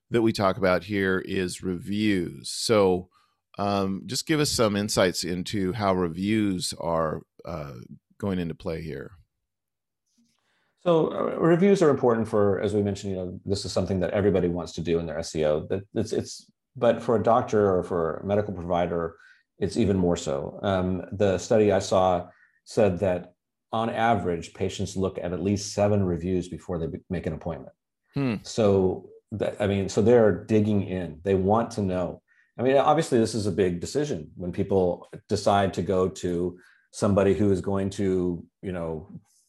that 0.09 0.21
we 0.21 0.33
talk 0.33 0.57
about 0.57 0.83
here 0.83 1.19
is 1.19 1.63
reviews. 1.63 2.49
So 2.49 3.09
um, 3.57 4.03
just 4.05 4.27
give 4.27 4.39
us 4.39 4.51
some 4.51 4.75
insights 4.75 5.23
into 5.23 5.73
how 5.73 5.93
reviews 5.93 6.73
are 6.79 7.21
uh, 7.45 7.75
going 8.17 8.39
into 8.39 8.55
play 8.55 8.81
here. 8.81 9.11
So 10.83 11.13
uh, 11.13 11.39
reviews 11.39 11.81
are 11.81 11.89
important 11.89 12.27
for, 12.27 12.59
as 12.59 12.73
we 12.73 12.81
mentioned, 12.81 13.13
you 13.13 13.17
know, 13.17 13.39
this 13.45 13.65
is 13.65 13.71
something 13.71 13.99
that 13.99 14.11
everybody 14.11 14.47
wants 14.47 14.73
to 14.73 14.81
do 14.81 14.99
in 14.99 15.05
their 15.05 15.19
SEO. 15.19 15.67
That 15.69 15.83
it's 15.93 16.11
it's, 16.11 16.49
but 16.75 17.01
for 17.01 17.15
a 17.15 17.23
doctor 17.23 17.75
or 17.75 17.83
for 17.83 18.17
a 18.17 18.25
medical 18.25 18.53
provider, 18.53 19.15
it's 19.59 19.77
even 19.77 19.97
more 19.97 20.17
so. 20.17 20.59
Um, 20.63 21.03
the 21.11 21.37
study 21.37 21.71
I 21.71 21.79
saw 21.79 22.27
said 22.65 22.99
that 22.99 23.33
on 23.71 23.89
average, 23.89 24.53
patients 24.53 24.97
look 24.97 25.17
at 25.17 25.33
at 25.33 25.43
least 25.43 25.73
seven 25.73 26.03
reviews 26.03 26.49
before 26.49 26.79
they 26.79 26.87
make 27.09 27.25
an 27.25 27.33
appointment. 27.33 27.73
Hmm. 28.13 28.35
So 28.43 29.09
that 29.33 29.55
I 29.59 29.67
mean, 29.67 29.87
so 29.87 30.01
they're 30.01 30.43
digging 30.45 30.83
in. 30.83 31.19
They 31.23 31.35
want 31.35 31.71
to 31.71 31.81
know. 31.81 32.21
I 32.57 32.63
mean, 32.63 32.77
obviously, 32.77 33.17
this 33.17 33.33
is 33.33 33.47
a 33.47 33.51
big 33.51 33.79
decision 33.79 34.31
when 34.35 34.51
people 34.51 35.09
decide 35.29 35.73
to 35.75 35.81
go 35.81 36.09
to 36.09 36.59
somebody 36.91 37.33
who 37.33 37.51
is 37.51 37.61
going 37.61 37.89
to, 37.91 38.45
you 38.61 38.71
know, 38.71 39.07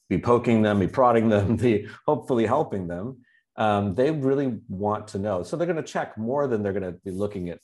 be 0.08 0.18
poking 0.18 0.62
them, 0.62 0.78
be 0.78 0.86
prodding 0.86 1.28
them, 1.28 1.56
be 1.68 1.88
hopefully 2.06 2.46
helping 2.46 2.86
them. 2.86 3.18
Um, 3.56 3.94
they 3.94 4.10
really 4.10 4.58
want 4.68 5.08
to 5.08 5.18
know. 5.18 5.42
So 5.42 5.56
they're 5.56 5.66
going 5.66 5.76
to 5.76 5.82
check 5.82 6.16
more 6.16 6.46
than 6.46 6.62
they're 6.62 6.72
going 6.72 6.90
to 6.90 6.98
be 7.04 7.10
looking 7.10 7.50
at 7.50 7.58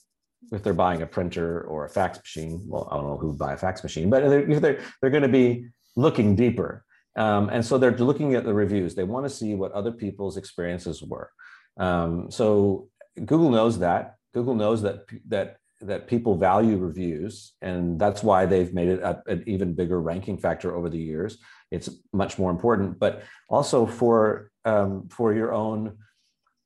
if 0.51 0.63
they're 0.63 0.73
buying 0.73 1.01
a 1.01 1.05
printer 1.05 1.61
or 1.61 1.85
a 1.85 1.89
fax 1.89 2.17
machine. 2.17 2.61
Well, 2.65 2.87
I 2.91 2.95
don't 2.95 3.07
know 3.07 3.17
who 3.17 3.29
would 3.29 3.39
buy 3.39 3.53
a 3.53 3.57
fax 3.57 3.83
machine, 3.83 4.09
but 4.09 4.27
they're, 4.29 4.59
they're, 4.59 4.83
they're 5.01 5.09
going 5.09 5.23
to 5.23 5.29
be 5.29 5.67
looking 5.95 6.35
deeper. 6.35 6.85
Um, 7.15 7.49
and 7.49 7.65
so 7.65 7.77
they're 7.77 7.97
looking 7.97 8.35
at 8.35 8.45
the 8.45 8.53
reviews. 8.53 8.95
They 8.95 9.03
want 9.03 9.25
to 9.25 9.29
see 9.29 9.55
what 9.55 9.71
other 9.73 9.91
people's 9.91 10.37
experiences 10.37 11.01
were. 11.01 11.29
Um, 11.77 12.31
so 12.31 12.87
Google 13.17 13.49
knows 13.49 13.79
that. 13.79 14.15
Google 14.33 14.55
knows 14.55 14.83
that 14.83 15.05
that 15.27 15.57
that 15.81 16.07
people 16.07 16.35
value 16.35 16.77
reviews, 16.77 17.53
and 17.61 17.99
that's 17.99 18.21
why 18.21 18.45
they've 18.45 18.73
made 18.73 18.89
it 18.89 18.99
a, 19.01 19.21
an 19.27 19.43
even 19.47 19.73
bigger 19.73 20.01
ranking 20.01 20.37
factor 20.37 20.75
over 20.75 20.89
the 20.89 20.99
years. 20.99 21.37
It's 21.71 21.89
much 22.11 22.37
more 22.37 22.51
important, 22.51 22.99
but 22.99 23.23
also 23.49 23.85
for 23.85 24.51
um, 24.65 25.07
for 25.09 25.33
your 25.33 25.53
own 25.53 25.97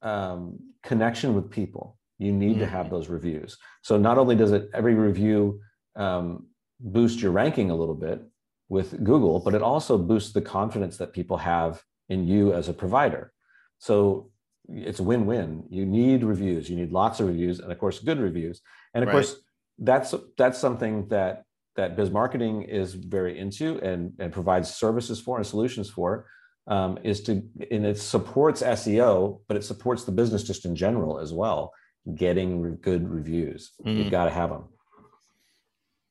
um, 0.01 0.59
connection 0.81 1.35
with 1.35 1.51
people, 1.51 1.97
you 2.17 2.31
need 2.31 2.51
mm-hmm. 2.51 2.61
to 2.61 2.65
have 2.67 2.87
mm-hmm. 2.87 2.95
those 2.95 3.09
reviews. 3.09 3.57
So 3.81 3.97
not 3.97 4.17
only 4.17 4.35
does 4.35 4.51
it 4.51 4.69
every 4.73 4.95
review 4.95 5.61
um, 5.95 6.47
boost 6.79 7.21
your 7.21 7.31
ranking 7.31 7.69
a 7.69 7.75
little 7.75 7.95
bit 7.95 8.21
with 8.69 9.03
Google, 9.03 9.39
but 9.39 9.53
it 9.53 9.61
also 9.61 9.97
boosts 9.97 10.33
the 10.33 10.41
confidence 10.41 10.97
that 10.97 11.13
people 11.13 11.37
have 11.37 11.81
in 12.09 12.27
you 12.27 12.53
as 12.53 12.67
a 12.69 12.73
provider. 12.73 13.31
So 13.77 14.31
it's 14.69 14.99
a 14.99 15.03
win-win. 15.03 15.65
You 15.69 15.85
need 15.85 16.23
reviews. 16.23 16.69
You 16.69 16.77
need 16.77 16.91
lots 16.91 17.19
of 17.19 17.27
reviews, 17.27 17.59
and 17.59 17.71
of 17.71 17.77
course, 17.77 17.99
good 17.99 18.19
reviews. 18.19 18.61
And 18.93 19.03
of 19.03 19.07
right. 19.07 19.13
course, 19.13 19.37
that's 19.79 20.13
that's 20.37 20.59
something 20.59 21.07
that 21.09 21.43
that 21.75 21.95
biz 21.95 22.11
marketing 22.11 22.63
is 22.63 22.93
very 22.93 23.39
into 23.39 23.79
and 23.79 24.13
and 24.19 24.31
provides 24.31 24.73
services 24.73 25.19
for 25.19 25.37
and 25.37 25.45
solutions 25.45 25.89
for. 25.89 26.27
Um, 26.65 26.97
is 27.03 27.21
to 27.23 27.43
and 27.71 27.85
it 27.85 27.99
supports 27.99 28.61
SEO, 28.61 29.41
but 29.47 29.57
it 29.57 29.65
supports 29.65 30.05
the 30.05 30.13
business 30.13 30.43
just 30.43 30.65
in 30.65 30.75
general 30.75 31.19
as 31.19 31.33
well. 31.33 31.73
Getting 32.15 32.61
re- 32.61 32.77
good 32.79 33.09
reviews, 33.09 33.71
mm. 33.85 34.03
you 34.03 34.09
got 34.09 34.25
to 34.25 34.31
have 34.31 34.49
them. 34.49 34.65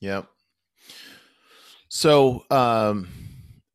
Yep. 0.01 0.29
So. 1.89 2.45
um 2.51 3.09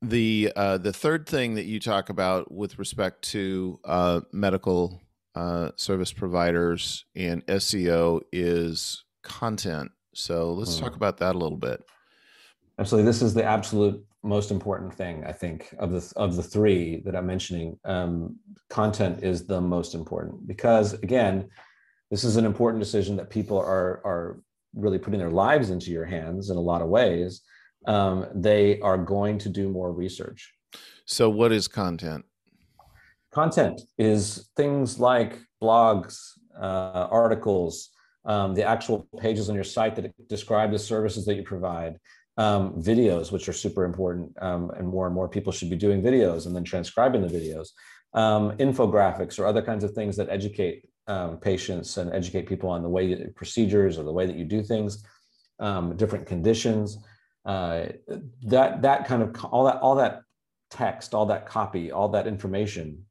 the 0.02 0.52
uh, 0.56 0.78
the 0.78 0.94
third 0.94 1.28
thing 1.28 1.56
that 1.56 1.66
you 1.66 1.80
talk 1.80 2.10
about 2.10 2.52
with 2.52 2.78
respect 2.78 3.24
to 3.24 3.80
uh, 3.84 4.22
medical 4.32 5.02
uh, 5.38 5.72
service 5.76 6.12
providers 6.12 7.06
and 7.16 7.46
SEO 7.46 8.22
is 8.32 9.04
content. 9.22 9.92
So 10.14 10.54
let's 10.54 10.80
talk 10.80 10.94
hmm. 10.94 10.96
about 10.96 11.18
that 11.18 11.36
a 11.36 11.38
little 11.38 11.58
bit. 11.58 11.84
Absolutely, 12.80 13.06
this 13.06 13.22
is 13.22 13.34
the 13.34 13.44
absolute 13.44 14.04
most 14.24 14.50
important 14.50 14.94
thing 14.94 15.24
I 15.26 15.32
think 15.32 15.74
of 15.80 15.92
the 15.92 16.14
of 16.16 16.36
the 16.36 16.44
three 16.44 17.02
that 17.06 17.16
I'm 17.16 17.28
mentioning. 17.28 17.78
Um, 17.86 18.38
content 18.70 19.24
is 19.24 19.46
the 19.46 19.62
most 19.62 19.94
important 19.94 20.48
because 20.48 20.94
again, 20.94 21.50
this 22.10 22.24
is 22.24 22.36
an 22.36 22.46
important 22.46 22.84
decision 22.84 23.16
that 23.18 23.30
people 23.30 23.58
are 23.58 24.02
are 24.06 24.42
really 24.76 25.00
putting 25.00 25.20
their 25.20 25.32
lives 25.32 25.70
into 25.70 25.92
your 25.92 26.06
hands 26.06 26.50
in 26.50 26.58
a 26.58 26.62
lot 26.62 26.82
of 26.82 26.88
ways 26.88 27.42
um, 27.88 28.26
they 28.34 28.80
are 28.82 28.98
going 28.98 29.38
to 29.40 29.50
do 29.50 29.70
more 29.70 29.92
research. 29.92 30.54
So, 31.06 31.30
what 31.30 31.52
is 31.52 31.68
content? 31.68 32.26
Content 33.32 33.82
is 33.98 34.50
things 34.56 35.00
like 35.00 35.40
blogs, 35.62 36.32
uh, 36.60 37.08
articles, 37.12 37.90
um, 38.26 38.54
the 38.54 38.64
actual 38.64 39.08
pages 39.20 39.50
on 39.50 39.56
your 39.56 39.64
site 39.64 39.96
that 39.96 40.12
describe 40.28 40.72
the 40.72 40.80
services 40.80 41.26
that 41.26 41.36
you 41.36 41.44
provide, 41.44 41.98
um, 42.38 42.74
videos, 42.82 43.32
which 43.32 43.48
are 43.48 43.54
super 43.54 43.86
important, 43.86 44.32
um, 44.42 44.72
and 44.72 44.88
more 44.88 45.06
and 45.06 45.16
more 45.16 45.28
people 45.28 45.52
should 45.52 45.70
be 45.70 45.76
doing 45.76 46.02
videos 46.02 46.46
and 46.46 46.56
then 46.56 46.64
transcribing 46.64 47.22
the 47.22 47.28
videos, 47.28 47.70
um, 48.14 48.52
infographics 48.58 49.40
or 49.40 49.46
other 49.46 49.62
kinds 49.62 49.84
of 49.84 49.92
things 49.92 50.16
that 50.18 50.30
educate 50.30 50.88
um, 51.08 51.38
patients 51.38 51.98
and 51.98 52.12
educate 52.14 52.48
people 52.48 52.70
on 52.70 52.84
the 52.84 52.90
way 52.90 53.28
procedures 53.36 53.98
or 53.98 54.04
the 54.04 54.12
way 54.12 54.26
that 54.26 54.36
you 54.36 54.46
do 54.46 54.62
things, 54.62 55.04
different 55.96 56.26
conditions 56.26 56.98
uh, 57.48 57.86
that 58.44 58.82
that 58.82 59.08
kind 59.08 59.24
of 59.24 59.34
all 59.46 59.64
that 59.64 59.78
all 59.78 59.96
that 59.96 60.22
text, 60.70 61.14
all 61.14 61.26
that 61.26 61.48
copy, 61.48 61.92
all 61.92 62.10
that 62.10 62.28
information 62.28 63.06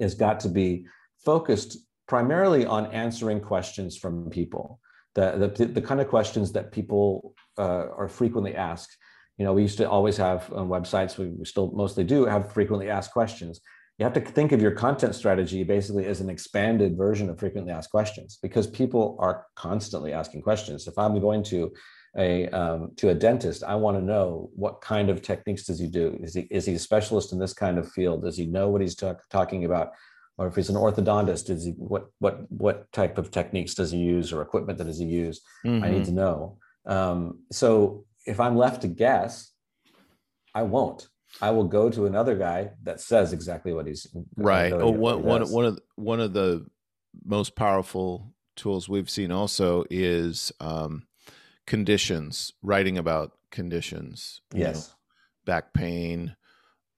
has 0.00 0.14
got 0.14 0.40
to 0.40 0.48
be 0.48 0.86
focused 1.24 1.78
primarily 2.08 2.66
on 2.66 2.86
answering 2.86 3.40
questions 3.40 3.96
from 3.96 4.30
people. 4.30 4.80
The 5.14 5.52
the, 5.56 5.66
the 5.66 5.82
kind 5.82 6.00
of 6.00 6.08
questions 6.08 6.52
that 6.52 6.72
people 6.72 7.34
uh, 7.58 7.86
are 7.96 8.08
frequently 8.08 8.54
asked. 8.54 8.96
You 9.38 9.44
know, 9.44 9.52
we 9.52 9.62
used 9.62 9.78
to 9.78 9.88
always 9.88 10.16
have 10.16 10.52
on 10.52 10.68
websites. 10.68 11.18
We, 11.18 11.28
we 11.28 11.44
still 11.44 11.70
mostly 11.72 12.04
do 12.04 12.26
have 12.26 12.52
frequently 12.52 12.90
asked 12.90 13.12
questions. 13.12 13.60
You 13.98 14.04
have 14.04 14.14
to 14.14 14.20
think 14.20 14.52
of 14.52 14.62
your 14.62 14.70
content 14.70 15.14
strategy 15.14 15.62
basically 15.62 16.06
as 16.06 16.22
an 16.22 16.30
expanded 16.30 16.96
version 16.96 17.28
of 17.28 17.38
frequently 17.38 17.70
asked 17.70 17.90
questions 17.90 18.38
because 18.42 18.66
people 18.66 19.18
are 19.20 19.44
constantly 19.56 20.12
asking 20.14 20.40
questions. 20.40 20.86
If 20.86 20.96
I'm 20.96 21.20
going 21.20 21.42
to 21.44 21.70
a 22.16 22.48
um, 22.48 22.92
to 22.96 23.10
a 23.10 23.14
dentist, 23.14 23.62
I 23.62 23.74
want 23.76 23.96
to 23.96 24.04
know 24.04 24.50
what 24.54 24.80
kind 24.80 25.10
of 25.10 25.22
techniques 25.22 25.64
does 25.64 25.78
he 25.78 25.86
do? 25.86 26.18
Is 26.22 26.34
he 26.34 26.42
is 26.50 26.66
he 26.66 26.74
a 26.74 26.78
specialist 26.78 27.32
in 27.32 27.38
this 27.38 27.52
kind 27.52 27.78
of 27.78 27.90
field? 27.90 28.22
Does 28.22 28.36
he 28.36 28.46
know 28.46 28.68
what 28.68 28.80
he's 28.80 28.94
talk, 28.94 29.28
talking 29.30 29.64
about? 29.64 29.92
Or 30.36 30.46
if 30.46 30.56
he's 30.56 30.70
an 30.70 30.76
orthodontist, 30.76 31.50
is 31.50 31.64
he 31.64 31.72
what 31.72 32.06
what 32.18 32.50
what 32.50 32.90
type 32.92 33.18
of 33.18 33.30
techniques 33.30 33.74
does 33.74 33.92
he 33.92 33.98
use 33.98 34.32
or 34.32 34.42
equipment 34.42 34.78
that 34.78 34.86
does 34.86 34.98
he 34.98 35.04
use? 35.04 35.40
Mm-hmm. 35.64 35.84
I 35.84 35.90
need 35.90 36.04
to 36.06 36.10
mm-hmm. 36.10 36.16
know. 36.16 36.58
Um, 36.86 37.40
so 37.52 38.06
if 38.26 38.40
I'm 38.40 38.56
left 38.56 38.82
to 38.82 38.88
guess, 38.88 39.52
I 40.54 40.62
won't. 40.62 41.08
I 41.40 41.50
will 41.50 41.64
go 41.64 41.90
to 41.90 42.06
another 42.06 42.36
guy 42.36 42.70
that 42.82 43.00
says 43.00 43.32
exactly 43.32 43.72
what 43.72 43.86
he's 43.86 44.06
right. 44.36 44.72
Oh, 44.72 44.90
one, 44.90 45.22
one, 45.22 45.42
one 45.48 45.64
of 45.64 45.78
one 45.94 46.20
of 46.20 46.32
the 46.32 46.66
most 47.24 47.54
powerful 47.54 48.34
tools 48.56 48.88
we've 48.88 49.10
seen 49.10 49.30
also 49.30 49.84
is 49.90 50.52
um, 50.60 51.04
conditions, 51.66 52.52
writing 52.62 52.98
about 52.98 53.32
conditions. 53.50 54.40
Yes. 54.54 54.88
Know, 54.88 54.94
back 55.46 55.74
pain, 55.74 56.36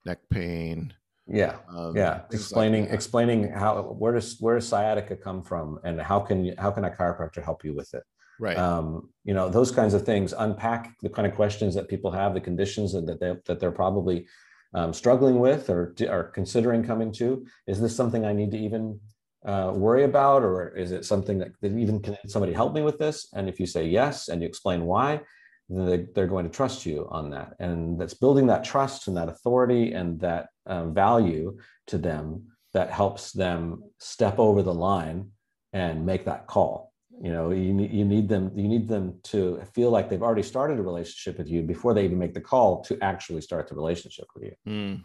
neck 0.05 0.19
pain. 0.29 0.93
Yeah. 1.27 1.57
Um, 1.69 1.95
yeah. 1.95 2.21
Explaining 2.31 2.85
like 2.85 2.93
explaining 2.93 3.51
how 3.51 3.81
where 3.81 4.13
does 4.13 4.37
where 4.39 4.55
does 4.55 4.67
sciatica 4.67 5.15
come 5.15 5.41
from 5.41 5.79
and 5.83 6.01
how 6.01 6.19
can 6.19 6.45
you 6.45 6.53
how 6.57 6.71
can 6.71 6.83
a 6.83 6.89
chiropractor 6.89 7.43
help 7.43 7.63
you 7.63 7.73
with 7.73 7.93
it? 7.93 8.03
Right. 8.39 8.57
Um, 8.57 9.09
you 9.23 9.33
know, 9.33 9.47
those 9.47 9.71
kinds 9.71 9.93
of 9.93 10.05
things, 10.05 10.33
unpack 10.37 10.95
the 11.01 11.09
kind 11.09 11.27
of 11.27 11.35
questions 11.35 11.75
that 11.75 11.87
people 11.87 12.11
have, 12.11 12.33
the 12.33 12.41
conditions 12.41 12.91
that 12.93 13.19
they 13.19 13.35
that 13.45 13.59
they're 13.59 13.71
probably 13.71 14.27
um, 14.73 14.91
struggling 14.91 15.39
with 15.39 15.69
or 15.69 15.95
are 16.09 16.23
considering 16.25 16.83
coming 16.83 17.11
to. 17.13 17.45
Is 17.67 17.79
this 17.79 17.95
something 17.95 18.25
I 18.25 18.33
need 18.33 18.51
to 18.51 18.57
even 18.57 18.99
uh, 19.45 19.71
worry 19.73 20.03
about, 20.03 20.43
or 20.43 20.69
is 20.69 20.91
it 20.91 21.05
something 21.05 21.37
that, 21.39 21.51
that 21.61 21.71
even 21.77 21.99
can 22.01 22.17
somebody 22.27 22.53
help 22.53 22.73
me 22.73 22.81
with 22.81 22.97
this? 22.97 23.27
And 23.33 23.49
if 23.49 23.59
you 23.59 23.65
say 23.65 23.87
yes 23.87 24.29
and 24.29 24.41
you 24.41 24.47
explain 24.47 24.85
why, 24.85 25.21
then 25.69 26.07
they're 26.13 26.27
going 26.27 26.45
to 26.45 26.51
trust 26.51 26.85
you 26.85 27.07
on 27.09 27.29
that. 27.31 27.53
And 27.59 27.99
that's 27.99 28.13
building 28.13 28.47
that 28.47 28.63
trust 28.63 29.07
and 29.07 29.17
that 29.17 29.29
authority 29.29 29.93
and 29.93 30.19
that 30.21 30.47
um, 30.65 30.93
value 30.93 31.57
to 31.87 31.97
them 31.97 32.47
that 32.73 32.89
helps 32.89 33.31
them 33.31 33.83
step 33.99 34.39
over 34.39 34.61
the 34.63 34.73
line 34.73 35.29
and 35.73 36.05
make 36.05 36.25
that 36.25 36.47
call 36.47 36.93
you 37.21 37.31
know 37.31 37.51
you 37.51 37.73
need 37.73 37.91
you 37.91 38.05
need 38.05 38.27
them 38.27 38.51
you 38.55 38.67
need 38.67 38.87
them 38.87 39.19
to 39.23 39.61
feel 39.73 39.89
like 39.89 40.09
they've 40.09 40.23
already 40.23 40.43
started 40.43 40.79
a 40.79 40.81
relationship 40.81 41.37
with 41.37 41.47
you 41.47 41.61
before 41.61 41.93
they 41.93 42.03
even 42.03 42.17
make 42.17 42.33
the 42.33 42.41
call 42.41 42.83
to 42.83 42.97
actually 43.01 43.41
start 43.41 43.67
the 43.67 43.75
relationship 43.75 44.25
with 44.35 44.43
you 44.45 44.53
mm. 44.67 45.01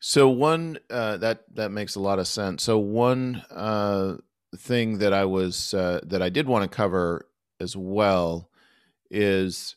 So 0.00 0.28
one 0.28 0.78
uh, 0.90 1.18
that 1.18 1.44
that 1.54 1.70
makes 1.70 1.94
a 1.94 2.00
lot 2.00 2.18
of 2.18 2.26
sense. 2.26 2.64
So 2.64 2.78
one 2.78 3.44
uh, 3.50 4.16
thing 4.56 4.98
that 4.98 5.12
i 5.12 5.24
was 5.24 5.74
uh, 5.74 6.00
that 6.04 6.22
i 6.22 6.28
did 6.28 6.46
want 6.46 6.68
to 6.68 6.76
cover 6.76 7.26
as 7.60 7.76
well 7.76 8.50
is 9.10 9.76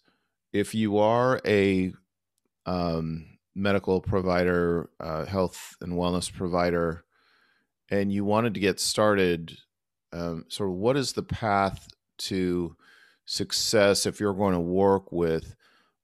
if 0.51 0.73
you 0.73 0.97
are 0.97 1.41
a 1.45 1.91
um, 2.65 3.25
medical 3.55 4.01
provider 4.01 4.89
uh, 4.99 5.25
health 5.25 5.75
and 5.81 5.93
wellness 5.93 6.31
provider 6.31 7.03
and 7.89 8.11
you 8.11 8.25
wanted 8.25 8.53
to 8.53 8.59
get 8.59 8.79
started 8.79 9.57
um, 10.11 10.45
sort 10.47 10.69
of 10.69 10.75
what 10.75 10.97
is 10.97 11.13
the 11.13 11.23
path 11.23 11.87
to 12.17 12.75
success 13.25 14.05
if 14.05 14.19
you're 14.19 14.33
going 14.33 14.53
to 14.53 14.59
work 14.59 15.11
with 15.11 15.55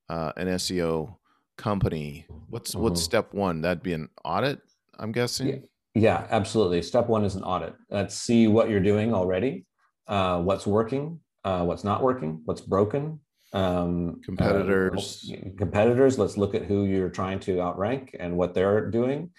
uh, 0.09 0.31
an 0.37 0.47
SEO 0.47 1.15
company? 1.59 2.25
What's 2.49 2.71
mm-hmm. 2.71 2.81
what's 2.81 3.03
step 3.03 3.33
one? 3.33 3.61
That'd 3.61 3.83
be 3.83 3.93
an 3.93 4.09
audit, 4.25 4.59
I'm 4.97 5.11
guessing. 5.11 5.47
Yeah, 5.47 5.55
yeah 5.93 6.27
absolutely. 6.31 6.81
Step 6.81 7.07
one 7.07 7.23
is 7.23 7.35
an 7.35 7.43
audit. 7.43 7.75
Let's 7.91 8.15
see 8.15 8.47
what 8.47 8.69
you're 8.69 8.79
doing 8.79 9.13
already, 9.13 9.65
uh, 10.07 10.41
what's 10.41 10.65
working, 10.65 11.19
uh, 11.43 11.63
what's 11.63 11.83
not 11.83 12.01
working, 12.01 12.41
what's 12.45 12.61
broken. 12.61 13.19
Um, 13.51 14.09
uh, 14.09 14.25
competitors. 14.25 15.31
competitors. 15.57 16.17
Let's 16.17 16.37
look 16.37 16.55
at 16.55 16.65
who 16.65 16.85
you're 16.85 17.09
trying 17.09 17.39
to 17.41 17.59
outrank 17.61 18.15
and 18.19 18.37
what 18.37 18.53
they're 18.53 18.89
doing. 18.89 19.31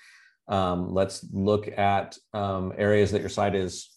Um, 0.49 0.93
let's 0.93 1.25
look 1.33 1.69
at 1.79 2.19
um, 2.35 2.73
areas 2.77 3.13
that 3.13 3.21
your 3.21 3.31
site 3.31 3.55
is 3.55 3.91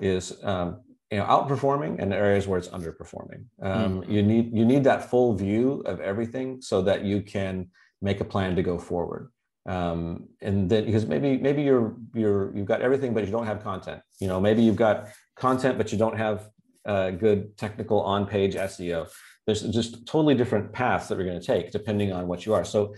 is 0.00 0.32
um, 0.44 0.82
you 1.10 1.18
know 1.18 1.24
outperforming 1.24 2.00
and 2.00 2.12
areas 2.12 2.46
where 2.46 2.58
it's 2.58 2.68
underperforming. 2.68 3.44
Um, 3.62 4.02
mm. 4.02 4.10
You 4.10 4.22
need 4.22 4.56
you 4.56 4.64
need 4.64 4.84
that 4.84 5.10
full 5.10 5.34
view 5.34 5.82
of 5.86 6.00
everything 6.00 6.60
so 6.60 6.82
that 6.82 7.04
you 7.04 7.22
can 7.22 7.70
make 8.02 8.20
a 8.20 8.24
plan 8.24 8.56
to 8.56 8.62
go 8.62 8.78
forward. 8.78 9.30
Um, 9.66 10.28
and 10.40 10.68
then 10.70 10.84
because 10.84 11.06
maybe 11.06 11.38
maybe 11.38 11.62
you're 11.62 11.96
you're 12.14 12.56
you've 12.56 12.66
got 12.66 12.82
everything 12.82 13.14
but 13.14 13.24
you 13.24 13.32
don't 13.32 13.46
have 13.46 13.62
content. 13.62 14.02
You 14.20 14.28
know 14.28 14.40
maybe 14.40 14.62
you've 14.62 14.76
got 14.76 15.08
content 15.36 15.78
but 15.78 15.92
you 15.92 15.98
don't 15.98 16.16
have 16.16 16.48
uh, 16.84 17.10
good 17.10 17.56
technical 17.56 18.00
on 18.02 18.26
page 18.26 18.54
SEO. 18.54 19.08
There's 19.46 19.62
just 19.62 20.06
totally 20.06 20.34
different 20.34 20.72
paths 20.72 21.08
that 21.08 21.18
we're 21.18 21.24
going 21.24 21.40
to 21.40 21.46
take 21.46 21.70
depending 21.70 22.12
on 22.12 22.26
what 22.26 22.46
you 22.46 22.54
are. 22.54 22.64
So 22.64 22.94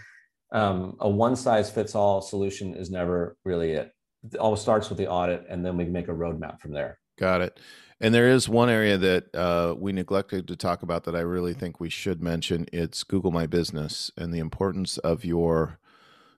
um, 0.52 0.96
a 1.00 1.08
one 1.08 1.36
size 1.36 1.70
fits 1.70 1.94
all 1.94 2.20
solution 2.22 2.74
is 2.74 2.90
never 2.90 3.36
really 3.44 3.72
it 3.72 3.92
it 4.24 4.38
all 4.38 4.56
starts 4.56 4.88
with 4.88 4.98
the 4.98 5.08
audit 5.08 5.44
and 5.48 5.64
then 5.64 5.76
we 5.76 5.84
make 5.84 6.08
a 6.08 6.12
roadmap 6.12 6.60
from 6.60 6.72
there 6.72 6.98
got 7.18 7.40
it 7.40 7.58
and 8.00 8.14
there 8.14 8.28
is 8.28 8.49
one 8.49 8.71
area 8.71 8.97
that 8.97 9.35
uh, 9.35 9.75
we 9.76 9.93
neglected 9.93 10.47
to 10.49 10.57
talk 10.57 10.83
about 10.83 11.05
that 11.05 11.17
i 11.17 11.21
really 11.21 11.55
think 11.55 11.81
we 11.81 11.90
should 11.90 12.23
mention 12.23 12.67
it's 12.73 13.02
google 13.05 13.31
my 13.31 13.47
business 13.47 14.11
and 14.17 14.33
the 14.33 14.38
importance 14.38 14.99
of 14.99 15.25
your 15.25 15.78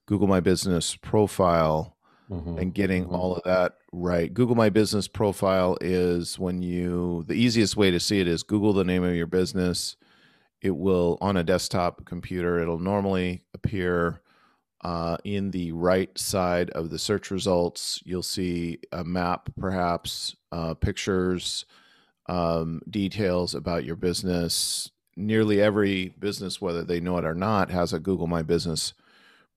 google 0.06 0.28
my 0.28 0.40
business 0.40 0.96
profile 0.96 1.96
mm-hmm. 2.30 2.58
and 2.58 2.74
getting 2.74 3.04
mm-hmm. 3.04 3.14
all 3.14 3.36
of 3.36 3.42
that 3.44 3.76
right 3.92 4.32
google 4.34 4.56
my 4.56 4.70
business 4.70 5.08
profile 5.08 5.76
is 5.80 6.38
when 6.38 6.62
you 6.62 7.24
the 7.26 7.34
easiest 7.34 7.76
way 7.76 7.90
to 7.90 8.00
see 8.00 8.20
it 8.20 8.28
is 8.28 8.42
google 8.42 8.72
the 8.72 8.84
name 8.84 9.04
of 9.04 9.14
your 9.14 9.26
business 9.26 9.96
it 10.62 10.76
will 10.76 11.16
on 11.20 11.36
a 11.36 11.44
desktop 11.44 12.04
computer 12.04 12.58
it'll 12.58 12.78
normally 12.78 13.42
appear 13.54 14.20
uh, 14.82 15.16
in 15.24 15.50
the 15.50 15.72
right 15.72 16.16
side 16.18 16.70
of 16.70 16.90
the 16.90 16.98
search 16.98 17.30
results, 17.30 18.00
you'll 18.04 18.22
see 18.22 18.78
a 18.92 19.04
map, 19.04 19.50
perhaps 19.58 20.36
uh, 20.52 20.74
pictures, 20.74 21.66
um, 22.26 22.80
details 22.88 23.54
about 23.54 23.84
your 23.84 23.96
business. 23.96 24.90
Nearly 25.16 25.60
every 25.60 26.14
business, 26.18 26.60
whether 26.60 26.82
they 26.82 27.00
know 27.00 27.18
it 27.18 27.24
or 27.24 27.34
not, 27.34 27.70
has 27.70 27.92
a 27.92 28.00
Google 28.00 28.26
My 28.26 28.42
Business 28.42 28.94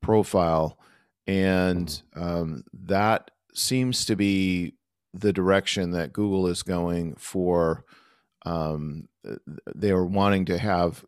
profile. 0.01 0.77
And 1.25 1.87
mm-hmm. 1.87 2.23
um, 2.23 2.63
that 2.73 3.31
seems 3.53 4.05
to 4.05 4.15
be 4.15 4.73
the 5.13 5.31
direction 5.31 5.91
that 5.91 6.11
Google 6.11 6.47
is 6.47 6.63
going 6.63 7.15
for. 7.15 7.85
Um, 8.45 9.07
they 9.73 9.91
are 9.91 10.05
wanting 10.05 10.45
to 10.45 10.57
have 10.57 11.05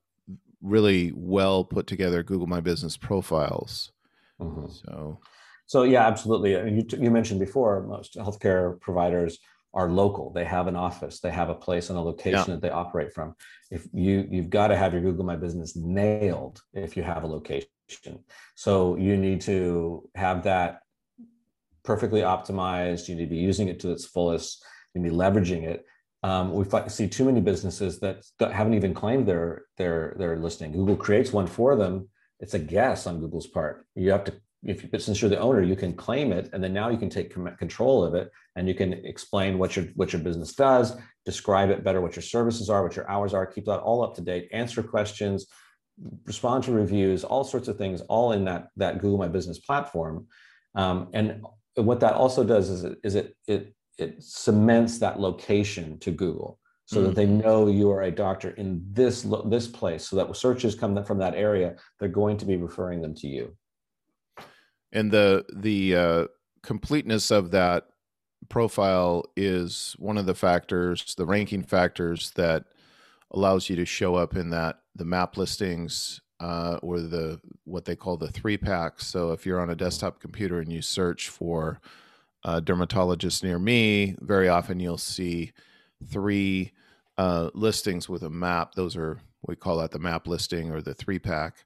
really 0.61 1.11
well 1.13 1.65
put 1.65 1.85
together 1.85 2.23
Google 2.23 2.47
My 2.47 2.61
Business 2.61 2.95
profiles. 2.95 3.91
Mm-hmm. 4.41 4.67
So, 4.69 5.19
so 5.65 5.83
yeah, 5.83 6.05
absolutely. 6.07 6.57
I 6.57 6.63
mean, 6.63 6.77
you, 6.77 6.85
you 6.99 7.11
mentioned 7.11 7.39
before, 7.39 7.85
most 7.87 8.15
healthcare 8.15 8.79
providers 8.79 9.39
are 9.73 9.89
local. 9.89 10.31
They 10.31 10.45
have 10.45 10.67
an 10.67 10.75
office, 10.75 11.19
they 11.19 11.31
have 11.31 11.49
a 11.49 11.55
place 11.55 11.89
and 11.89 11.99
a 11.99 12.01
location 12.01 12.45
yeah. 12.47 12.55
that 12.55 12.61
they 12.61 12.69
operate 12.69 13.13
from. 13.13 13.35
If 13.69 13.87
you 13.93 14.27
you've 14.31 14.49
got 14.49 14.69
to 14.69 14.77
have 14.77 14.93
your 14.93 15.01
Google 15.01 15.25
My 15.25 15.35
Business 15.35 15.75
nailed 15.75 16.61
if 16.73 16.95
you 16.95 17.03
have 17.03 17.23
a 17.23 17.27
location. 17.27 17.67
So 18.55 18.95
you 18.95 19.17
need 19.17 19.41
to 19.41 20.09
have 20.15 20.43
that 20.43 20.79
perfectly 21.83 22.21
optimized. 22.21 23.07
You 23.07 23.15
need 23.15 23.25
to 23.25 23.29
be 23.29 23.37
using 23.37 23.67
it 23.67 23.79
to 23.81 23.91
its 23.91 24.05
fullest. 24.05 24.63
You 24.93 25.01
need 25.01 25.09
to 25.09 25.13
be 25.13 25.19
leveraging 25.19 25.63
it. 25.63 25.85
Um, 26.23 26.53
we 26.53 26.65
see 26.87 27.07
too 27.07 27.25
many 27.25 27.41
businesses 27.41 27.99
that 27.99 28.23
haven't 28.39 28.73
even 28.73 28.93
claimed 28.93 29.27
their 29.27 29.65
their 29.77 30.15
their 30.17 30.37
listing. 30.37 30.71
Google 30.71 30.95
creates 30.95 31.31
one 31.33 31.47
for 31.47 31.75
them, 31.75 32.09
it's 32.45 32.53
a 32.53 32.59
guess 32.59 33.07
on 33.07 33.19
Google's 33.19 33.47
part. 33.47 33.87
You 33.95 34.11
have 34.11 34.23
to, 34.25 34.33
if 34.61 34.83
you, 34.83 34.99
since 34.99 35.19
you're 35.19 35.31
the 35.31 35.39
owner, 35.39 35.63
you 35.63 35.75
can 35.75 35.93
claim 35.93 36.31
it, 36.31 36.51
and 36.53 36.63
then 36.63 36.73
now 36.73 36.89
you 36.89 36.97
can 36.99 37.09
take 37.09 37.33
control 37.57 38.03
of 38.03 38.13
it, 38.13 38.29
and 38.55 38.67
you 38.67 38.75
can 38.75 38.93
explain 38.93 39.57
what 39.57 39.75
your 39.75 39.85
what 39.95 40.13
your 40.13 40.21
business 40.21 40.53
does, 40.53 40.95
describe 41.25 41.71
it 41.71 41.83
better, 41.83 42.01
what 42.01 42.15
your 42.15 42.21
services 42.35 42.69
are, 42.69 42.83
what 42.83 42.95
your 42.95 43.09
hours 43.09 43.33
are, 43.33 43.47
keep 43.47 43.65
that 43.65 43.79
all 43.79 44.03
up 44.03 44.13
to 44.15 44.21
date, 44.21 44.47
answer 44.51 44.83
questions, 44.83 45.47
respond 46.25 46.63
to 46.65 46.71
reviews, 46.71 47.23
all 47.23 47.43
sorts 47.43 47.67
of 47.67 47.77
things, 47.79 48.01
all 48.01 48.31
in 48.31 48.45
that 48.45 48.67
that 48.77 48.99
Google 49.01 49.17
My 49.17 49.27
Business 49.27 49.57
platform. 49.57 50.27
Um, 50.75 51.09
and 51.13 51.41
what 51.89 51.99
that 52.01 52.13
also 52.13 52.43
does 52.43 52.69
is 52.69 52.83
it, 52.83 52.97
is 53.03 53.15
it 53.15 53.35
it 53.47 53.73
it 53.97 54.21
cements 54.21 54.99
that 54.99 55.19
location 55.19 55.97
to 56.05 56.11
Google 56.11 56.59
so 56.85 56.97
mm-hmm. 56.97 57.05
that 57.07 57.15
they 57.15 57.25
know 57.25 57.67
you 57.67 57.91
are 57.91 58.03
a 58.03 58.11
doctor 58.11 58.51
in 58.51 58.83
this 58.91 59.25
this 59.45 59.67
place 59.67 60.07
so 60.07 60.15
that 60.15 60.35
searches 60.35 60.75
come 60.75 61.03
from 61.03 61.17
that 61.17 61.35
area 61.35 61.75
they're 61.99 62.09
going 62.09 62.37
to 62.37 62.45
be 62.45 62.57
referring 62.57 63.01
them 63.01 63.13
to 63.13 63.27
you 63.27 63.55
and 64.91 65.11
the 65.11 65.45
the 65.53 65.95
uh, 65.95 66.25
completeness 66.63 67.31
of 67.31 67.51
that 67.51 67.87
profile 68.49 69.25
is 69.35 69.95
one 69.97 70.17
of 70.17 70.25
the 70.25 70.35
factors 70.35 71.15
the 71.15 71.25
ranking 71.25 71.63
factors 71.63 72.31
that 72.31 72.65
allows 73.31 73.69
you 73.69 73.75
to 73.75 73.85
show 73.85 74.15
up 74.15 74.35
in 74.35 74.49
that 74.51 74.79
the 74.95 75.05
map 75.05 75.35
listings 75.35 76.21
uh, 76.39 76.77
or 76.81 76.99
the 76.99 77.39
what 77.63 77.85
they 77.85 77.95
call 77.95 78.17
the 78.17 78.31
three 78.31 78.57
packs 78.57 79.07
so 79.07 79.31
if 79.31 79.45
you're 79.45 79.61
on 79.61 79.69
a 79.71 79.75
desktop 79.75 80.19
computer 80.19 80.59
and 80.59 80.71
you 80.71 80.81
search 80.81 81.29
for 81.29 81.79
a 82.43 82.61
dermatologist 82.61 83.43
near 83.43 83.57
me 83.57 84.15
very 84.19 84.47
often 84.47 84.79
you'll 84.79 84.97
see 84.97 85.51
three 86.07 86.71
uh, 87.17 87.49
listings 87.53 88.09
with 88.09 88.23
a 88.23 88.29
map. 88.29 88.75
Those 88.75 88.95
are 88.95 89.19
we 89.47 89.55
call 89.55 89.77
that 89.77 89.91
the 89.91 89.99
map 89.99 90.27
listing 90.27 90.71
or 90.71 90.81
the 90.81 90.93
three 90.93 91.19
pack, 91.19 91.65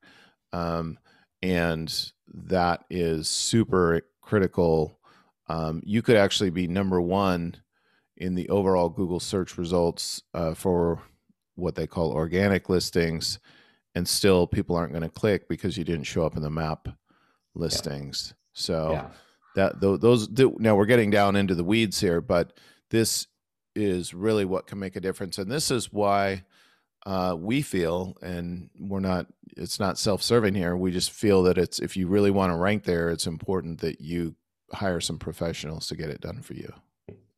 um, 0.54 0.98
and 1.42 2.12
that 2.34 2.84
is 2.89 3.28
super 3.28 4.02
critical. 4.22 5.00
Um, 5.48 5.82
you 5.86 6.02
could 6.02 6.18
actually 6.18 6.52
be 6.52 6.68
number 6.68 7.02
one 7.02 7.56
in 8.18 8.36
the 8.36 8.50
overall 8.50 8.89
Google 8.89 9.20
search 9.20 9.58
results 9.58 10.22
uh, 10.34 10.54
for 10.54 11.02
what 11.56 11.76
they 11.76 11.88
call 11.88 12.12
organic 12.12 12.70
listings, 12.70 13.39
and 13.96 14.08
still 14.08 14.46
people 14.46 14.76
aren't 14.76 14.94
going 14.94 15.04
to 15.04 15.10
click 15.10 15.48
because 15.48 15.78
you 15.78 15.84
didn't 15.84 16.04
show 16.04 16.26
up 16.26 16.36
in 16.36 16.44
the 16.44 16.50
map 16.50 16.89
listings. 17.56 18.34
Yeah. 18.34 18.36
So 18.54 18.92
yeah. 18.92 19.08
that 19.56 19.82
those 19.82 20.30
now 20.60 20.76
we're 20.76 20.86
getting 20.86 21.10
down 21.10 21.36
into 21.36 21.56
the 21.56 21.63
weeds 21.63 22.00
here, 22.00 22.22
but 22.22 22.54
this 22.92 23.28
is 23.80 24.13
really 24.13 24.46
what 24.46 24.68
can 24.68 24.80
make 24.80 24.96
a 24.96 25.02
difference. 25.02 25.38
And 25.38 25.52
this 25.52 25.72
is 25.72 25.92
why 25.92 26.44
uh, 27.06 27.36
we 27.38 27.62
feel, 27.62 28.18
and 28.22 28.70
we're 28.80 29.00
not, 29.00 29.28
it's 29.58 29.80
not 29.80 29.98
self 29.98 30.22
serving 30.22 30.56
here. 30.56 30.76
We 30.76 30.92
just 30.92 31.12
feel 31.12 31.44
that 31.44 31.58
it's, 31.58 31.80
if 31.80 31.96
you 31.96 32.08
really 32.08 32.32
want 32.32 32.52
to 32.52 32.58
rank 32.58 32.84
there, 32.84 33.10
it's 33.10 33.28
important 33.28 33.80
that 33.82 34.02
you 34.02 34.36
hire 34.72 35.00
some 35.00 35.18
professionals 35.18 35.88
to 35.88 35.96
get 35.96 36.10
it 36.10 36.22
done 36.22 36.42
for 36.42 36.54
you. 36.54 36.72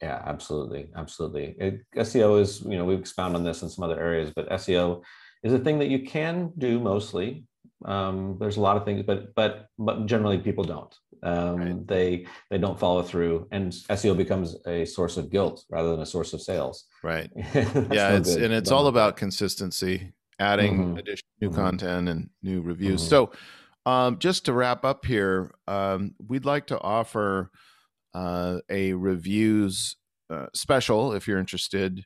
Yeah, 0.02 0.22
absolutely. 0.26 0.90
Absolutely. 0.96 1.56
It, 1.60 1.82
SEO 1.96 2.42
is, 2.42 2.62
you 2.62 2.78
know, 2.78 2.86
we've 2.86 3.00
expounded 3.00 3.38
on 3.38 3.44
this 3.44 3.62
in 3.62 3.70
some 3.70 3.84
other 3.84 4.00
areas, 4.00 4.32
but 4.36 4.50
SEO 4.50 5.04
is 5.44 5.54
a 5.54 5.60
thing 5.60 5.80
that 5.80 5.90
you 5.90 6.06
can 6.06 6.52
do 6.58 6.80
mostly. 6.80 7.46
Um, 7.86 8.38
there's 8.40 8.58
a 8.58 8.62
lot 8.62 8.78
of 8.78 8.86
things, 8.86 9.04
but 9.06 9.34
but 9.36 9.68
but 9.78 10.06
generally 10.06 10.38
people 10.38 10.64
don't. 10.64 10.94
Um, 11.24 11.56
right. 11.58 11.88
They 11.88 12.26
they 12.50 12.58
don't 12.58 12.80
follow 12.80 13.04
through, 13.04 13.48
and 13.52 13.72
SEO 13.72 14.18
becomes 14.18 14.56
a 14.66 14.86
source 14.86 15.18
of 15.18 15.30
guilt 15.30 15.66
rather 15.70 15.92
than 15.92 16.02
a 16.02 16.06
source 16.06 16.34
of 16.34 16.42
sales. 16.42 16.86
Right. 17.04 17.30
yeah, 17.36 18.16
it's 18.16 18.36
good. 18.36 18.44
and 18.44 18.54
it's 18.54 18.72
all 18.72 18.88
about 18.88 19.18
consistency, 19.18 20.14
adding 20.40 20.78
mm-hmm. 20.78 20.98
additional 20.98 21.30
new 21.42 21.50
mm-hmm. 21.50 21.62
content 21.62 22.10
and 22.10 22.30
new 22.42 22.62
reviews. 22.62 23.02
Mm-hmm. 23.02 23.10
So, 23.10 23.32
um, 23.86 24.20
just 24.20 24.46
to 24.46 24.54
wrap 24.54 24.84
up 24.86 25.06
here, 25.06 25.52
um, 25.68 26.16
we'd 26.28 26.46
like 26.46 26.68
to 26.68 26.80
offer 26.80 27.52
uh, 28.14 28.60
a 28.70 28.94
reviews 28.94 29.96
uh, 30.30 30.48
special 30.54 31.14
if 31.14 31.28
you're 31.28 31.40
interested. 31.40 32.06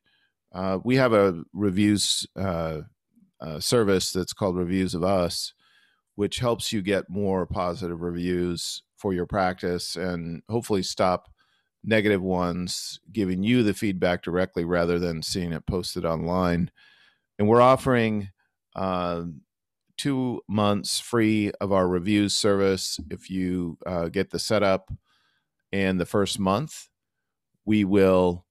Uh, 0.54 0.80
we 0.84 0.96
have 0.96 1.14
a 1.14 1.44
reviews 1.54 2.26
uh, 2.38 2.82
uh, 3.42 3.60
service 3.60 4.12
that's 4.12 4.34
called 4.34 4.58
Reviews 4.58 4.94
of 4.94 5.04
Us, 5.04 5.54
which 6.16 6.40
helps 6.40 6.72
you 6.72 6.82
get 6.82 7.10
more 7.10 7.46
positive 7.46 8.02
reviews 8.02 8.84
for 8.98 9.14
your 9.14 9.26
practice 9.26 9.96
and 9.96 10.42
hopefully 10.50 10.82
stop 10.82 11.30
negative 11.84 12.22
ones 12.22 13.00
giving 13.12 13.44
you 13.44 13.62
the 13.62 13.74
feedback 13.74 14.24
directly 14.24 14.66
rather 14.66 14.98
than 14.98 15.22
seeing 15.22 15.52
it 15.54 15.66
posted 15.68 16.06
online. 16.06 16.72
And 17.38 17.48
we're 17.48 17.62
offering 17.62 18.30
uh, 18.76 19.24
two 19.98 20.42
months 20.48 21.00
free 21.00 21.52
of 21.62 21.72
our 21.72 21.88
reviews 21.88 22.34
service 22.34 23.00
if 23.12 23.30
you 23.30 23.78
uh, 23.86 24.08
get 24.08 24.32
the 24.32 24.40
setup. 24.40 24.92
And 25.72 26.00
the 26.00 26.06
first 26.06 26.40
month 26.40 26.88
we 27.66 27.84
will 27.84 28.46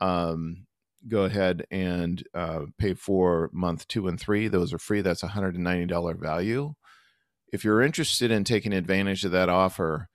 um, 0.00 0.66
go 1.08 1.24
ahead 1.24 1.66
and 1.70 2.22
uh, 2.34 2.66
pay 2.78 2.94
for 2.94 3.50
month 3.52 3.88
two 3.88 4.08
and 4.08 4.20
three. 4.20 4.46
Those 4.48 4.72
are 4.72 4.78
free. 4.78 5.00
That's 5.00 5.22
$190 5.22 6.20
value 6.20 6.74
if 7.52 7.64
you're 7.64 7.82
interested 7.82 8.30
in 8.30 8.44
taking 8.44 8.72
advantage 8.72 9.24
of 9.24 9.32
that 9.32 9.48
offer 9.48 10.08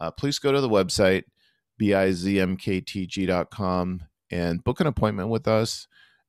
uh, 0.00 0.10
please 0.10 0.38
go 0.38 0.52
to 0.52 0.60
the 0.60 0.68
website 0.68 1.24
bizmktg.com 1.80 3.22
and 4.30 4.64
book 4.64 4.80
an 4.80 4.86
appointment 4.86 5.28
with 5.28 5.46
us 5.46 5.86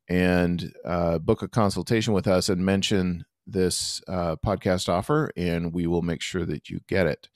and 0.09 0.73
uh, 0.85 1.17
book 1.19 1.41
a 1.41 1.47
consultation 1.47 2.13
with 2.13 2.27
us 2.27 2.49
and 2.49 2.65
mention 2.65 3.25
this 3.47 4.01
uh, 4.07 4.35
podcast 4.45 4.89
offer, 4.89 5.31
and 5.35 5.73
we 5.73 5.87
will 5.87 6.01
make 6.01 6.21
sure 6.21 6.45
that 6.45 6.69
you 6.69 6.79
get 6.87 7.07
it. 7.07 7.29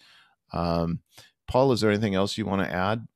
Um, 0.54 1.02
Paul, 1.48 1.72
is 1.72 1.82
there 1.82 1.92
anything 1.92 2.16
else 2.16 2.38
you 2.38 2.46
want 2.46 2.68
to 2.68 2.74
add? 2.74 3.08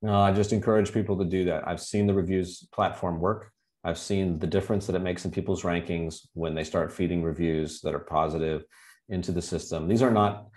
No, 0.00 0.14
I 0.14 0.32
just 0.32 0.52
encourage 0.52 0.92
people 0.92 1.18
to 1.18 1.24
do 1.24 1.44
that. 1.46 1.66
I've 1.66 1.80
seen 1.80 2.06
the 2.06 2.14
reviews 2.14 2.66
platform 2.72 3.20
work. 3.20 3.52
I've 3.84 3.98
seen 3.98 4.38
the 4.38 4.46
difference 4.46 4.86
that 4.86 4.96
it 4.96 5.00
makes 5.00 5.24
in 5.24 5.30
people's 5.30 5.62
rankings 5.62 6.26
when 6.34 6.54
they 6.54 6.64
start 6.64 6.92
feeding 6.92 7.22
reviews 7.22 7.80
that 7.82 7.94
are 7.94 8.00
positive 8.00 8.64
into 9.08 9.32
the 9.32 9.42
system. 9.42 9.88
These 9.88 10.02
are 10.02 10.10
not, 10.10 10.48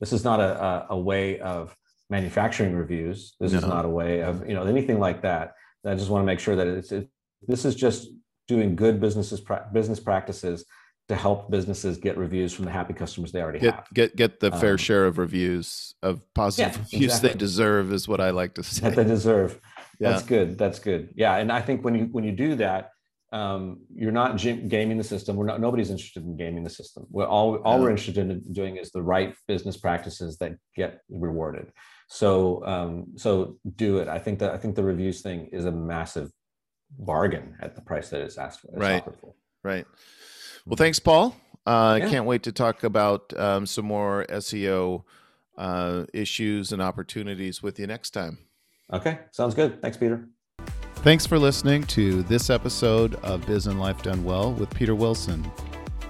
this 0.00 0.12
is 0.12 0.24
not 0.24 0.40
a, 0.40 0.62
a, 0.62 0.86
a 0.90 0.98
way 0.98 1.40
of 1.40 1.76
manufacturing 2.08 2.74
reviews. 2.74 3.34
This 3.40 3.52
no. 3.52 3.58
is 3.58 3.64
not 3.66 3.84
a 3.84 3.88
way 3.88 4.22
of, 4.22 4.48
you 4.48 4.54
know, 4.54 4.64
anything 4.64 4.98
like 4.98 5.22
that. 5.22 5.54
I 5.84 5.94
just 5.94 6.10
want 6.10 6.22
to 6.22 6.26
make 6.26 6.40
sure 6.40 6.56
that 6.56 6.66
it's, 6.66 6.92
it, 6.92 7.08
this 7.46 7.64
is 7.64 7.74
just 7.74 8.08
doing 8.46 8.74
good 8.74 9.00
businesses 9.00 9.42
business 9.72 10.00
practices 10.00 10.64
to 11.08 11.16
help 11.16 11.50
businesses 11.50 11.96
get 11.96 12.16
reviews 12.18 12.52
from 12.52 12.64
the 12.64 12.70
happy 12.70 12.92
customers 12.92 13.32
they 13.32 13.40
already 13.40 13.58
get, 13.60 13.74
have. 13.74 13.86
Get 13.94 14.16
get 14.16 14.40
the 14.40 14.50
fair 14.52 14.72
um, 14.72 14.76
share 14.76 15.06
of 15.06 15.18
reviews 15.18 15.94
of 16.02 16.22
positive 16.34 16.74
yeah, 16.74 16.82
reviews 16.82 17.02
exactly. 17.04 17.28
they 17.30 17.34
deserve 17.36 17.92
is 17.92 18.08
what 18.08 18.20
I 18.20 18.30
like 18.30 18.54
to 18.54 18.62
say. 18.62 18.88
That 18.88 18.96
they 18.96 19.04
deserve. 19.04 19.60
Yeah. 19.98 20.10
That's 20.10 20.22
good. 20.22 20.58
That's 20.58 20.78
good. 20.78 21.12
Yeah, 21.16 21.36
and 21.36 21.50
I 21.50 21.60
think 21.60 21.84
when 21.84 21.94
you 21.94 22.04
when 22.12 22.24
you 22.24 22.32
do 22.32 22.54
that, 22.56 22.90
um, 23.32 23.80
you're 23.94 24.12
not 24.12 24.36
gaming 24.36 24.96
the 24.96 25.04
system. 25.04 25.36
We're 25.36 25.46
not. 25.46 25.60
Nobody's 25.60 25.90
interested 25.90 26.24
in 26.24 26.36
gaming 26.36 26.64
the 26.64 26.70
system. 26.70 27.06
We're 27.10 27.26
all 27.26 27.56
all 27.56 27.80
we're 27.80 27.90
interested 27.90 28.18
in 28.18 28.42
doing 28.52 28.76
is 28.76 28.90
the 28.90 29.02
right 29.02 29.34
business 29.46 29.76
practices 29.76 30.38
that 30.38 30.52
get 30.76 31.00
rewarded. 31.10 31.72
So 32.08 32.64
um, 32.64 33.06
so 33.16 33.58
do 33.76 33.98
it. 33.98 34.08
I 34.08 34.18
think 34.18 34.38
that 34.38 34.52
I 34.52 34.56
think 34.56 34.76
the 34.76 34.84
reviews 34.84 35.20
thing 35.20 35.48
is 35.52 35.66
a 35.66 35.72
massive 35.72 36.30
bargain 36.98 37.56
at 37.60 37.74
the 37.74 37.82
price 37.82 38.08
that 38.10 38.20
it's 38.20 38.38
asked 38.38 38.60
for. 38.60 38.68
It's 38.68 38.78
right. 38.78 39.04
For. 39.04 39.34
Right. 39.62 39.86
Well, 40.64 40.76
thanks, 40.76 40.98
Paul. 40.98 41.36
I 41.66 41.70
uh, 41.70 41.96
yeah. 41.96 42.08
can't 42.08 42.24
wait 42.24 42.44
to 42.44 42.52
talk 42.52 42.82
about 42.82 43.38
um, 43.38 43.66
some 43.66 43.84
more 43.84 44.24
SEO 44.30 45.02
uh, 45.58 46.04
issues 46.14 46.72
and 46.72 46.80
opportunities 46.80 47.62
with 47.62 47.78
you 47.78 47.86
next 47.86 48.10
time. 48.10 48.38
Okay, 48.92 49.18
sounds 49.30 49.54
good. 49.54 49.82
Thanks, 49.82 49.96
Peter. 49.96 50.28
Thanks 50.96 51.26
for 51.26 51.38
listening 51.38 51.84
to 51.84 52.22
this 52.24 52.50
episode 52.50 53.14
of 53.16 53.46
Biz 53.46 53.66
and 53.66 53.78
Life 53.78 54.02
Done 54.02 54.24
Well 54.24 54.52
with 54.52 54.70
Peter 54.74 54.94
Wilson. 54.94 55.48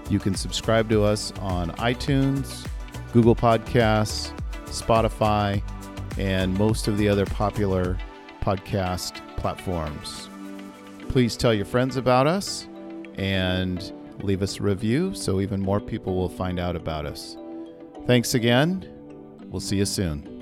You 0.09 0.19
can 0.19 0.35
subscribe 0.35 0.89
to 0.89 1.03
us 1.03 1.33
on 1.41 1.73
iTunes, 1.73 2.67
Google 3.13 3.37
Podcasts, 3.37 4.33
Spotify, 4.67 5.63
and 6.19 6.57
most 6.57 6.89
of 6.89 6.97
the 6.97 7.09
other 7.09 7.27
popular 7.27 7.99
podcast 8.41 9.21
platforms. 9.37 10.31
Please 11.09 11.37
tell 11.37 11.53
your 11.53 11.67
friends 11.67 11.97
about 11.97 12.27
us 12.27 12.67
and 13.17 13.93
leave 14.23 14.43
us 14.43 14.59
a 14.59 14.63
review 14.63 15.15
so 15.15 15.41
even 15.41 15.61
more 15.61 15.81
people 15.81 16.15
will 16.15 16.29
find 16.29 16.59
out 16.59 16.77
about 16.77 17.07
us. 17.07 17.37
Thanks 18.07 18.35
again. 18.35 18.89
We'll 19.51 19.61
see 19.61 19.77
you 19.77 19.85
soon. 19.85 20.38